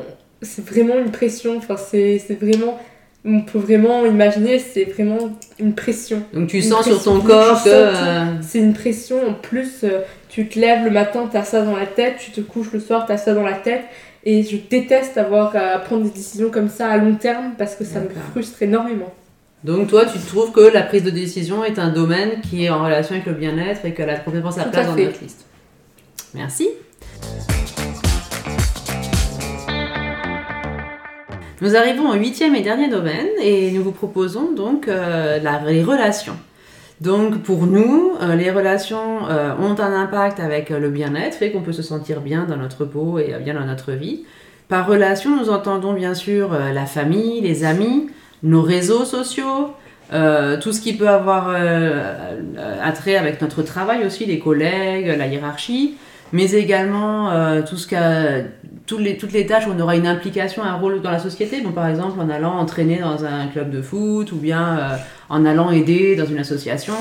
vraiment 0.59 0.99
une 0.99 1.11
pression. 1.11 1.57
Enfin, 1.59 1.77
c'est 1.77 2.19
vraiment, 2.41 2.79
on 3.25 3.41
peut 3.41 3.59
vraiment 3.59 4.05
imaginer, 4.05 4.59
c'est 4.59 4.85
vraiment 4.85 5.37
une 5.59 5.75
pression. 5.75 6.23
Donc 6.35 6.49
tu 6.49 6.57
Une 6.59 6.63
sens 6.63 6.85
sur 6.85 7.03
ton 7.03 7.21
corps 7.21 7.63
que. 7.65 7.69
euh, 7.71 8.25
C'est 8.43 8.59
une 8.59 8.75
pression. 8.75 9.17
En 9.29 9.33
plus, 9.33 9.83
euh, 9.85 10.01
tu 10.29 10.47
te 10.49 10.59
lèves 10.59 10.85
le 10.85 10.91
matin, 10.91 11.29
t'as 11.33 11.43
ça 11.43 11.63
dans 11.63 11.77
la 11.77 11.87
tête. 11.87 12.17
Tu 12.19 12.31
te 12.33 12.41
couches 12.43 12.73
le 12.73 12.81
soir, 12.81 13.07
t'as 13.07 13.17
ça 13.17 13.33
dans 13.35 13.43
la 13.45 13.55
tête. 13.55 13.85
Et 14.25 14.43
je 14.43 14.57
déteste 14.57 15.17
avoir 15.19 15.55
à 15.57 15.79
prendre 15.79 16.05
des 16.05 16.11
décisions 16.11 16.51
comme 16.51 16.69
ça 16.69 16.89
à 16.89 16.97
long 16.99 17.15
terme 17.15 17.53
parce 17.59 17.75
que 17.77 17.85
ça 17.85 18.01
me 18.01 18.09
frustre 18.31 18.63
énormément. 18.63 19.13
Donc 19.65 19.89
toi, 19.89 20.05
tu 20.05 20.19
trouves 20.19 20.53
que 20.53 20.61
la 20.61 20.83
prise 20.83 21.03
de 21.05 21.11
décision 21.11 21.65
est 21.65 21.79
un 21.79 21.91
domaine 21.91 22.41
qui 22.43 22.65
est 22.65 22.71
en 22.71 22.85
relation 22.85 23.15
avec 23.15 23.27
le 23.27 23.33
bien-être 23.35 23.85
et 23.87 23.95
qu'elle 23.95 24.11
a 24.11 24.17
complètement 24.17 24.51
sa 24.51 24.65
place 24.65 24.87
dans 24.87 24.97
notre 24.97 25.23
liste. 25.23 25.47
Merci. 26.35 26.69
Nous 31.61 31.77
arrivons 31.77 32.11
au 32.11 32.15
huitième 32.15 32.55
et 32.55 32.63
dernier 32.63 32.89
domaine 32.89 33.29
et 33.43 33.71
nous 33.71 33.83
vous 33.83 33.93
proposons 33.93 34.53
donc 34.53 34.89
euh, 34.89 35.39
la- 35.41 35.63
les 35.71 35.83
relations. 35.83 36.37
Donc 37.01 37.43
pour 37.43 37.67
nous, 37.67 38.13
euh, 38.21 38.35
les 38.35 38.51
relations 38.51 39.27
euh, 39.29 39.53
ont 39.61 39.79
un 39.81 39.93
impact 39.93 40.41
avec 40.41 40.71
le 40.71 40.89
bien-être, 40.91 41.35
fait 41.37 41.51
qu'on 41.51 41.63
peut 41.63 41.73
se 41.73 41.83
sentir 41.83 42.21
bien 42.21 42.45
dans 42.45 42.57
notre 42.57 42.85
peau 42.85 43.19
et 43.19 43.35
bien 43.43 43.55
dans 43.55 43.65
notre 43.67 43.93
vie. 43.93 44.25
Par 44.69 44.87
relation, 44.87 45.37
nous 45.37 45.51
entendons 45.51 45.93
bien 45.93 46.15
sûr 46.15 46.51
la 46.53 46.87
famille, 46.87 47.41
les 47.41 47.65
amis, 47.65 48.09
nos 48.43 48.63
réseaux 48.63 49.05
sociaux, 49.05 49.71
tout 50.11 50.73
ce 50.73 50.81
qui 50.81 50.95
peut 50.97 51.09
avoir 51.09 51.51
euh, 51.55 52.15
attrait 52.83 53.17
avec 53.17 53.41
notre 53.43 53.63
travail 53.63 54.05
aussi, 54.07 54.25
les 54.25 54.39
collègues, 54.39 55.15
la 55.19 55.27
hiérarchie, 55.27 55.97
mais 56.33 56.51
également 56.53 57.31
tout 57.69 57.77
ce 57.77 57.87
qu'a- 57.87 58.45
toutes, 58.87 59.01
les, 59.01 59.17
toutes 59.17 59.33
les 59.33 59.47
tâches 59.47 59.67
où 59.67 59.71
on 59.71 59.81
aura 59.81 59.97
une 59.97 60.07
implication, 60.07 60.63
un 60.63 60.75
rôle 60.75 61.01
dans 61.01 61.11
la 61.11 61.19
société. 61.19 61.61
Bon, 61.61 61.73
par 61.73 61.89
exemple, 61.89 62.21
en 62.21 62.29
allant 62.29 62.59
entraîner 62.59 62.99
dans 62.99 63.25
un 63.25 63.47
club 63.49 63.71
de 63.71 63.81
foot 63.81 64.33
ou 64.33 64.37
bien 64.37 64.79
euh, 64.79 64.97
en 65.29 65.45
allant 65.45 65.71
aider 65.71 66.17
dans 66.17 66.27
une 66.27 66.39
association. 66.39 66.95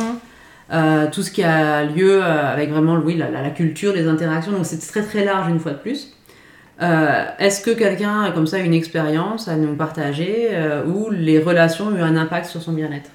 Euh, 0.72 1.08
tout 1.12 1.22
ce 1.22 1.32
qui 1.32 1.44
a 1.44 1.84
lieu 1.84 2.24
euh, 2.24 2.54
avec 2.54 2.72
vraiment 2.72 2.96
oui, 2.96 3.18
la, 3.18 3.50
culture, 3.50 3.94
les 3.94 4.08
interactions. 4.08 4.54
Donc 4.54 4.66
c'est 4.66 4.80
très 4.80 5.04
très 5.04 5.26
large 5.26 5.50
une 5.50 5.60
fois 5.60 5.74
de 5.74 5.78
plus. 5.78 6.14
Est-ce 7.40 7.62
que 7.62 7.72
quelqu'un 7.72 8.24
a 8.24 8.32
comme 8.32 8.48
ça 8.48 8.58
une 8.60 8.74
expérience 8.74 9.48
à 9.48 9.56
nous 9.56 9.74
partager 9.76 10.50
où 10.86 11.12
les 11.12 11.40
relations 11.40 11.86
ont 11.86 11.96
eu 11.96 12.02
un 12.02 12.18
impact 12.18 12.48
sur 12.48 12.62
son 12.62 12.74
bien-être? 12.74 13.10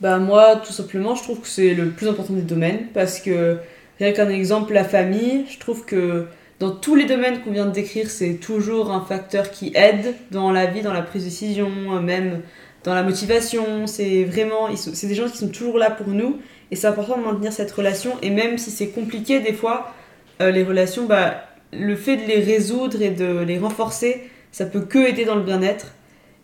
Bah 0.00 0.18
moi, 0.18 0.62
tout 0.64 0.72
simplement, 0.72 1.16
je 1.16 1.24
trouve 1.24 1.40
que 1.40 1.48
c'est 1.48 1.74
le 1.74 1.88
plus 1.88 2.06
important 2.06 2.34
des 2.34 2.42
domaines 2.42 2.86
parce 2.92 3.18
que, 3.18 3.56
rien 3.98 4.12
qu'un 4.12 4.28
exemple, 4.28 4.72
la 4.74 4.84
famille, 4.84 5.44
je 5.48 5.58
trouve 5.58 5.84
que 5.84 6.26
dans 6.60 6.70
tous 6.70 6.94
les 6.94 7.04
domaines 7.04 7.40
qu'on 7.40 7.50
vient 7.50 7.66
de 7.66 7.72
décrire, 7.72 8.08
c'est 8.08 8.34
toujours 8.34 8.92
un 8.92 9.00
facteur 9.00 9.50
qui 9.50 9.72
aide 9.74 10.14
dans 10.30 10.52
la 10.52 10.66
vie, 10.66 10.82
dans 10.82 10.92
la 10.92 11.02
prise 11.02 11.24
de 11.24 11.28
décision, 11.28 11.70
euh, 11.90 12.00
même 12.00 12.42
dans 12.84 12.94
la 12.94 13.02
motivation. 13.02 13.86
C'est 13.86 14.24
vraiment, 14.24 14.68
c'est 14.76 15.06
des 15.08 15.14
gens 15.14 15.28
qui 15.28 15.36
sont 15.36 15.48
toujours 15.48 15.78
là 15.78 15.90
pour 15.90 16.08
nous 16.08 16.38
et 16.70 16.76
c'est 16.76 16.86
important 16.86 17.18
de 17.18 17.24
maintenir 17.24 17.52
cette 17.52 17.72
relation. 17.72 18.12
Et 18.22 18.30
même 18.30 18.58
si 18.58 18.70
c'est 18.70 18.88
compliqué 18.88 19.40
des 19.40 19.52
fois, 19.52 19.92
euh, 20.40 20.52
les 20.52 20.62
relations, 20.62 21.06
bah, 21.06 21.44
le 21.72 21.96
fait 21.96 22.16
de 22.18 22.26
les 22.26 22.40
résoudre 22.40 23.02
et 23.02 23.10
de 23.10 23.40
les 23.40 23.58
renforcer, 23.58 24.30
ça 24.52 24.64
peut 24.64 24.82
que 24.82 25.08
aider 25.08 25.24
dans 25.24 25.34
le 25.34 25.42
bien-être. 25.42 25.88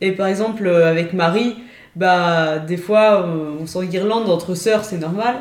Et 0.01 0.13
par 0.13 0.27
exemple, 0.27 0.67
euh, 0.67 0.91
avec 0.91 1.13
Marie, 1.13 1.57
bah 1.95 2.59
des 2.59 2.77
fois 2.77 3.29
on 3.61 3.67
s'enguirlande 3.67 4.29
entre 4.31 4.55
sœurs, 4.55 4.85
c'est 4.85 4.99
normal. 4.99 5.37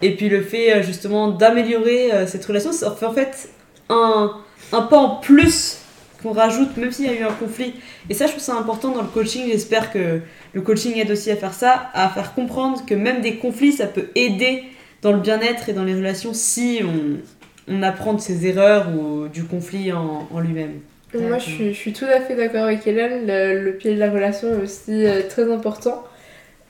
Et 0.00 0.16
puis 0.16 0.28
le 0.28 0.42
fait 0.42 0.82
justement 0.82 1.28
d'améliorer 1.28 2.26
cette 2.26 2.44
relation, 2.44 2.70
en 2.70 3.12
fait 3.12 3.48
un, 3.88 4.32
un 4.72 4.82
pas 4.82 4.96
en 4.96 5.16
plus 5.16 5.78
qu'on 6.22 6.32
rajoute, 6.32 6.76
même 6.76 6.92
s'il 6.92 7.06
y 7.06 7.08
a 7.08 7.20
eu 7.20 7.24
un 7.24 7.32
conflit. 7.32 7.74
Et 8.08 8.14
ça, 8.14 8.26
je 8.26 8.32
trouve 8.32 8.42
ça 8.42 8.54
important 8.54 8.90
dans 8.90 9.02
le 9.02 9.08
coaching. 9.08 9.48
J'espère 9.50 9.92
que 9.92 10.20
le 10.52 10.60
coaching 10.60 10.96
aide 10.96 11.10
aussi 11.10 11.30
à 11.30 11.36
faire 11.36 11.54
ça, 11.54 11.90
à 11.94 12.08
faire 12.08 12.34
comprendre 12.34 12.84
que 12.86 12.94
même 12.94 13.20
des 13.20 13.36
conflits, 13.36 13.72
ça 13.72 13.86
peut 13.86 14.08
aider 14.14 14.64
dans 15.02 15.12
le 15.12 15.18
bien-être 15.18 15.68
et 15.68 15.72
dans 15.72 15.84
les 15.84 15.94
relations 15.94 16.32
si 16.32 16.80
on, 16.84 17.74
on 17.74 17.82
apprend 17.82 18.14
de 18.14 18.20
ses 18.20 18.46
erreurs 18.46 18.88
ou 18.96 19.28
du 19.28 19.44
conflit 19.44 19.92
en, 19.92 20.28
lui-même. 20.40 20.80
Moi, 21.14 21.38
je 21.38 21.44
suis, 21.44 21.74
je 21.74 21.78
suis 21.78 21.92
tout 21.92 22.06
à 22.06 22.20
fait 22.20 22.36
d'accord 22.36 22.64
avec 22.64 22.86
Hélène. 22.86 23.26
Le, 23.26 23.62
le 23.62 23.72
pied 23.72 23.94
de 23.94 23.98
la 23.98 24.10
relation 24.10 24.48
est 24.48 24.62
aussi 24.62 25.04
euh, 25.04 25.20
très 25.28 25.52
important. 25.52 26.04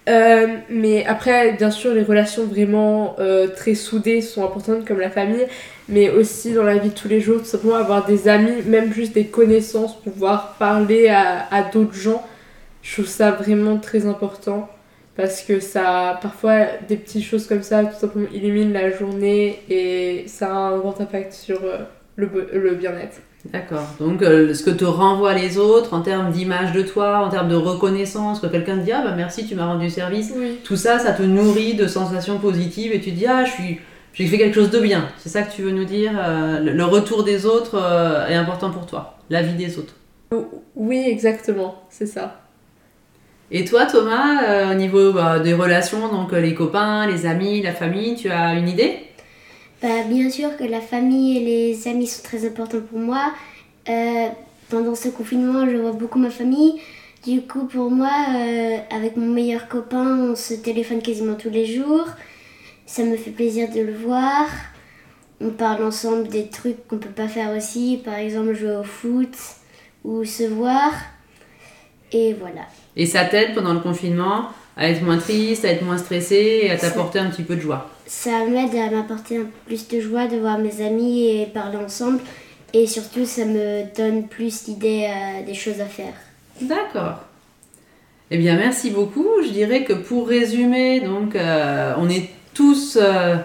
Euh, 0.09 0.57
mais 0.69 1.05
après, 1.07 1.53
bien 1.53 1.71
sûr, 1.71 1.95
les 1.95 2.03
relations 2.03 2.45
vraiment 2.47 3.15
euh, 3.21 3.47
très 3.49 3.75
soudées 3.75 4.21
sont 4.21 4.45
importantes, 4.45 4.85
comme 4.85 4.99
la 4.99 5.11
famille, 5.11 5.47
mais 5.89 6.11
aussi 6.11 6.53
dans 6.53 6.65
la 6.65 6.77
vie 6.79 6.89
de 6.91 6.95
tous 6.95 7.09
les 7.09 7.21
jours, 7.21 7.39
tout 7.39 7.45
simplement 7.45 7.77
avoir 7.77 8.05
des 8.05 8.29
amis, 8.29 8.63
même 8.67 8.93
juste 8.93 9.13
des 9.15 9.27
connaissances, 9.27 10.01
pouvoir 10.01 10.57
parler 10.59 11.09
à, 11.09 11.47
à 11.55 11.63
d'autres 11.63 11.95
gens. 11.95 12.25
Je 12.83 12.95
trouve 12.95 13.07
ça 13.07 13.31
vraiment 13.31 13.79
très 13.79 14.07
important 14.07 14.69
parce 15.17 15.43
que 15.43 15.61
ça, 15.61 16.19
parfois, 16.23 16.67
des 16.89 16.97
petites 16.97 17.25
choses 17.25 17.47
comme 17.47 17.63
ça, 17.63 17.85
tout 17.85 17.99
simplement, 17.99 18.27
illuminent 18.33 18.73
la 18.73 18.91
journée 18.91 19.61
et 19.69 20.25
ça 20.27 20.49
a 20.49 20.51
un 20.51 20.79
grand 20.79 21.01
impact 21.01 21.33
sur 21.33 21.63
euh, 21.65 21.79
le, 22.17 22.29
le 22.53 22.75
bien-être. 22.75 23.19
D'accord. 23.47 23.85
Donc, 23.99 24.23
euh, 24.23 24.55
ce 24.55 24.63
que 24.63 24.71
te 24.71 24.85
renvoient 24.85 25.35
les 25.35 25.59
autres 25.59 25.95
en 25.95 26.01
termes 26.03 26.31
d'image 26.31 26.73
de 26.73 26.83
toi, 26.83 27.25
en 27.27 27.29
termes 27.29 27.49
de 27.49 27.57
reconnaissance, 27.57 28.39
que 28.41 28.47
quelqu'un 28.47 28.79
te 28.79 28.85
dit 28.85 28.93
Ah 28.93 29.03
bah 29.05 29.15
merci, 29.17 29.45
tu 29.47 29.55
m'as 29.57 29.67
rendu 29.67 29.91
service. 29.91 30.33
Oui. 30.37 30.59
Tout 30.63 30.77
ça, 30.77 30.99
ça 31.01 31.13
te 31.13 31.23
nourrit 31.23 31.75
de 31.75 31.87
sensations 31.89 32.39
positives 32.39 32.93
et 32.93 33.01
tu 33.01 33.11
te 33.11 33.17
dis 33.17 33.27
Ah, 33.27 33.45
je 33.45 33.51
suis. 33.51 33.81
J'ai 34.15 34.27
fait 34.27 34.39
quelque 34.39 34.55
chose 34.55 34.71
de 34.71 34.79
bien. 34.79 35.09
C'est 35.19 35.29
ça 35.31 35.43
que 35.43 35.53
tu 35.53 35.63
veux 35.63 35.71
nous 35.73 35.85
dire 35.85 36.13
euh, 36.23 36.61
le- 36.61 36.85
retour 36.85 37.25
des 37.25 37.47
autres 37.47 37.77
euh, 37.83 38.29
est 38.29 38.35
important 38.35 38.71
pour 38.71 38.87
toi. 38.87 39.17
La 39.31 39.43
vie 39.43 39.55
des 39.55 39.79
autres. 39.79 39.95
Oui, 40.77 41.03
exactement, 41.07 41.83
c'est 41.91 42.07
ça. 42.07 42.41
Et 43.51 43.65
toi, 43.65 43.85
Thomas, 43.87 44.71
au 44.71 44.75
niveau 44.75 45.13
bah, 45.13 45.39
des 45.41 45.53
relations, 45.53 46.09
donc 46.13 46.33
les 46.33 46.55
copains, 46.55 47.07
les 47.07 47.27
amis, 47.27 47.61
la 47.63 47.73
famille, 47.73 48.15
tu 48.17 48.31
as 48.31 48.55
une 48.55 48.69
idée? 48.69 48.97
Bah, 49.83 50.05
bien 50.09 50.31
sûr 50.31 50.57
que 50.57 50.63
la 50.63 50.81
famille 50.81 51.39
et 51.39 51.41
les 51.41 51.89
amis 51.89 52.07
sont 52.07 52.23
très 52.23 52.47
importants 52.47 52.81
pour 52.89 53.01
moi. 53.01 53.33
Euh, 53.89 54.29
pendant 54.69 54.95
ce 54.95 55.09
confinement, 55.09 55.69
je 55.69 55.77
vois 55.77 55.91
beaucoup 55.91 56.21
ma 56.21 56.31
famille. 56.31 56.81
Du 57.27 57.43
coup, 57.43 57.67
pour 57.67 57.91
moi, 57.91 58.13
euh, 58.37 58.79
avec 58.91 59.17
mon 59.17 59.27
meilleur 59.27 59.67
copain, 59.69 60.31
on 60.31 60.37
se 60.37 60.55
téléphone 60.55 61.03
quasiment 61.03 61.35
tous 61.35 61.51
les 61.51 61.67
jours. 61.67 62.07
Ça 62.87 63.03
me 63.03 63.17
fait 63.17 63.33
plaisir 63.33 63.71
de 63.75 63.81
le 63.81 63.95
voir. 63.95 64.47
On 65.41 65.51
parle 65.51 65.85
ensemble 65.85 66.29
des 66.29 66.47
trucs 66.47 66.87
qu'on 66.87 66.99
peut 66.99 67.09
pas 67.09 67.27
faire 67.27 67.51
aussi, 67.57 68.01
par 68.05 68.15
exemple 68.15 68.55
jouer 68.55 68.77
au 68.77 68.85
foot 68.85 69.35
ou 70.05 70.25
se 70.25 70.45
voir. 70.45 70.93
Et 72.13 72.35
voilà. 72.35 72.67
Et 72.95 73.07
ça 73.07 73.25
t'aide 73.25 73.55
pendant 73.55 73.75
le 73.75 73.81
confinement? 73.81 74.51
À 74.77 74.89
être 74.89 75.03
moins 75.03 75.19
triste, 75.19 75.65
à 75.65 75.69
être 75.69 75.85
moins 75.85 75.99
stressé 75.99 76.61
et 76.63 76.71
à 76.71 76.77
t'apporter 76.77 77.19
un 77.19 77.31
petit 77.31 77.43
peu 77.43 77.57
de 77.57 77.61
joie. 77.61 77.91
Ça 78.07 78.45
m'aide 78.47 78.75
à 78.75 78.91
m'apporter 78.91 79.39
un 79.39 79.43
peu 79.43 79.49
plus 79.67 79.89
de 79.89 80.01
joie 80.01 80.27
de 80.27 80.37
voir 80.37 80.59
mes 80.59 80.85
amis 80.85 81.27
et 81.27 81.47
parler 81.47 81.79
ensemble. 81.79 82.21
Et 82.75 82.87
surtout, 82.87 83.27
ça 83.27 83.45
me 83.45 83.85
donne 83.95 84.29
plus 84.29 84.65
d'idées 84.65 85.07
euh, 85.09 85.47
des 85.47 85.55
choses 85.55 85.81
à 85.81 85.87
faire. 85.87 86.15
D'accord. 86.61 87.21
Eh 88.31 88.39
bien, 88.39 88.57
merci 88.57 88.91
beaucoup. 88.91 89.29
Je 89.45 89.51
dirais 89.51 89.85
que 89.85 89.93
pour 89.93 90.27
résumer, 90.27 91.01
donc, 91.01 91.37
euh, 91.37 91.93
on 91.99 92.09
est 92.09 92.31
tous 92.55 92.99
euh, 93.01 93.37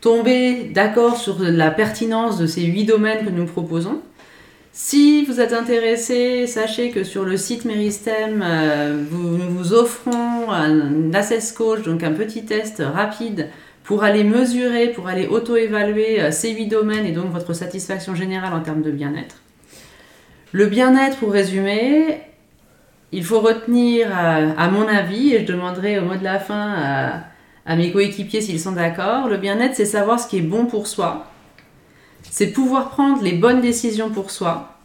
tombés 0.00 0.70
d'accord 0.72 1.16
sur 1.16 1.38
la 1.40 1.72
pertinence 1.72 2.38
de 2.38 2.46
ces 2.46 2.62
huit 2.62 2.84
domaines 2.84 3.24
que 3.24 3.30
nous 3.30 3.46
proposons. 3.46 4.00
Si 4.72 5.24
vous 5.24 5.40
êtes 5.40 5.52
intéressé, 5.52 6.46
sachez 6.46 6.90
que 6.90 7.02
sur 7.02 7.24
le 7.24 7.36
site 7.36 7.64
Meristem, 7.64 8.44
euh, 8.44 9.02
nous 9.10 9.50
vous 9.50 9.72
offrons 9.72 10.50
un 10.50 11.12
Access 11.14 11.52
Coach, 11.52 11.82
donc 11.82 12.02
un 12.02 12.12
petit 12.12 12.44
test 12.44 12.82
rapide 12.84 13.48
pour 13.82 14.04
aller 14.04 14.24
mesurer, 14.24 14.88
pour 14.88 15.08
aller 15.08 15.26
auto-évaluer 15.26 16.20
euh, 16.20 16.30
ces 16.30 16.50
huit 16.50 16.68
domaines 16.68 17.06
et 17.06 17.12
donc 17.12 17.32
votre 17.32 17.54
satisfaction 17.54 18.14
générale 18.14 18.52
en 18.52 18.60
termes 18.60 18.82
de 18.82 18.90
bien-être. 18.90 19.36
Le 20.52 20.66
bien-être, 20.66 21.16
pour 21.16 21.32
résumer, 21.32 22.20
il 23.10 23.24
faut 23.24 23.40
retenir, 23.40 24.08
euh, 24.08 24.50
à 24.56 24.68
mon 24.68 24.86
avis, 24.86 25.34
et 25.34 25.40
je 25.40 25.52
demanderai 25.52 25.98
au 25.98 26.02
mot 26.02 26.16
de 26.16 26.24
la 26.24 26.38
fin 26.38 27.22
à 27.66 27.76
mes 27.76 27.90
coéquipiers 27.90 28.40
s'ils 28.40 28.60
sont 28.60 28.72
d'accord, 28.72 29.28
le 29.28 29.38
bien-être, 29.38 29.74
c'est 29.74 29.84
savoir 29.84 30.20
ce 30.20 30.28
qui 30.28 30.38
est 30.38 30.42
bon 30.42 30.66
pour 30.66 30.86
soi, 30.86 31.26
c'est 32.30 32.48
pouvoir 32.48 32.90
prendre 32.90 33.22
les 33.22 33.32
bonnes 33.32 33.60
décisions 33.60 34.10
pour 34.10 34.30
soi, 34.30 34.76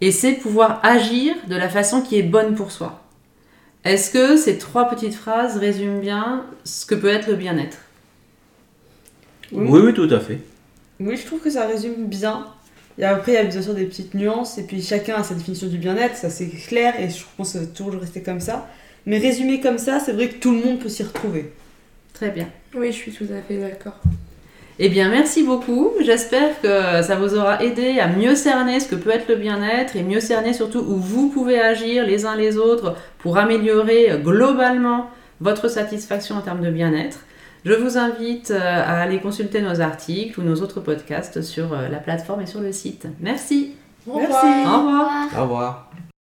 et 0.00 0.10
c'est 0.10 0.32
pouvoir 0.32 0.80
agir 0.82 1.34
de 1.48 1.56
la 1.56 1.68
façon 1.68 2.02
qui 2.02 2.18
est 2.18 2.22
bonne 2.22 2.54
pour 2.54 2.72
soi. 2.72 3.00
Est-ce 3.84 4.10
que 4.10 4.36
ces 4.36 4.58
trois 4.58 4.88
petites 4.88 5.14
phrases 5.14 5.58
résument 5.58 6.00
bien 6.00 6.46
ce 6.64 6.86
que 6.86 6.94
peut 6.94 7.08
être 7.08 7.28
le 7.28 7.36
bien-être? 7.36 7.78
Oui. 9.52 9.66
Oui, 9.68 9.80
oui, 9.84 9.94
tout 9.94 10.08
à 10.10 10.20
fait. 10.20 10.40
Oui, 11.00 11.16
je 11.16 11.26
trouve 11.26 11.40
que 11.40 11.50
ça 11.50 11.66
résume 11.66 12.06
bien. 12.06 12.46
Et 12.96 13.04
après, 13.04 13.32
il 13.32 13.34
y 13.34 13.38
a 13.38 13.44
bien 13.44 13.60
sûr 13.60 13.74
des 13.74 13.84
petites 13.84 14.14
nuances, 14.14 14.56
et 14.58 14.62
puis 14.62 14.80
chacun 14.80 15.16
a 15.16 15.22
sa 15.22 15.34
définition 15.34 15.66
du 15.66 15.78
bien-être, 15.78 16.16
ça 16.16 16.30
c'est 16.30 16.48
clair, 16.48 16.98
et 16.98 17.10
je 17.10 17.24
pense 17.36 17.52
que 17.52 17.58
ça 17.58 17.64
va 17.64 17.66
toujours 17.66 18.00
rester 18.00 18.22
comme 18.22 18.40
ça. 18.40 18.68
Mais 19.04 19.18
résumé 19.18 19.60
comme 19.60 19.78
ça, 19.78 20.00
c'est 20.00 20.12
vrai 20.12 20.28
que 20.28 20.36
tout 20.36 20.52
le 20.52 20.64
monde 20.64 20.78
peut 20.78 20.88
s'y 20.88 21.02
retrouver. 21.02 21.52
Très 22.14 22.30
bien. 22.30 22.48
Oui, 22.74 22.86
je 22.86 22.96
suis 22.96 23.12
tout 23.12 23.26
à 23.30 23.42
fait 23.42 23.58
d'accord. 23.58 24.00
Eh 24.78 24.88
bien, 24.88 25.08
merci 25.08 25.44
beaucoup. 25.44 25.90
J'espère 26.00 26.60
que 26.60 27.02
ça 27.02 27.14
vous 27.16 27.34
aura 27.36 27.62
aidé 27.62 28.00
à 28.00 28.08
mieux 28.08 28.34
cerner 28.34 28.80
ce 28.80 28.88
que 28.88 28.96
peut 28.96 29.10
être 29.10 29.28
le 29.28 29.36
bien-être 29.36 29.94
et 29.94 30.02
mieux 30.02 30.20
cerner 30.20 30.52
surtout 30.52 30.80
où 30.80 30.96
vous 30.96 31.28
pouvez 31.28 31.60
agir 31.60 32.04
les 32.04 32.26
uns 32.26 32.34
les 32.34 32.56
autres 32.56 32.96
pour 33.18 33.38
améliorer 33.38 34.20
globalement 34.22 35.10
votre 35.40 35.68
satisfaction 35.68 36.36
en 36.36 36.40
termes 36.40 36.62
de 36.62 36.70
bien-être. 36.70 37.20
Je 37.64 37.72
vous 37.72 37.96
invite 37.96 38.50
euh, 38.50 38.60
à 38.60 39.00
aller 39.00 39.20
consulter 39.20 39.62
nos 39.62 39.80
articles 39.80 40.38
ou 40.38 40.42
nos 40.42 40.56
autres 40.56 40.80
podcasts 40.80 41.40
sur 41.40 41.72
euh, 41.72 41.88
la 41.88 41.98
plateforme 41.98 42.42
et 42.42 42.46
sur 42.46 42.60
le 42.60 42.72
site. 42.72 43.06
Merci. 43.20 43.74
Au 44.06 44.18
Merci. 44.18 44.32
revoir. 44.32 44.66
Au 44.66 44.78
revoir. 44.80 45.28
Au 45.38 45.42
revoir. 45.42 45.90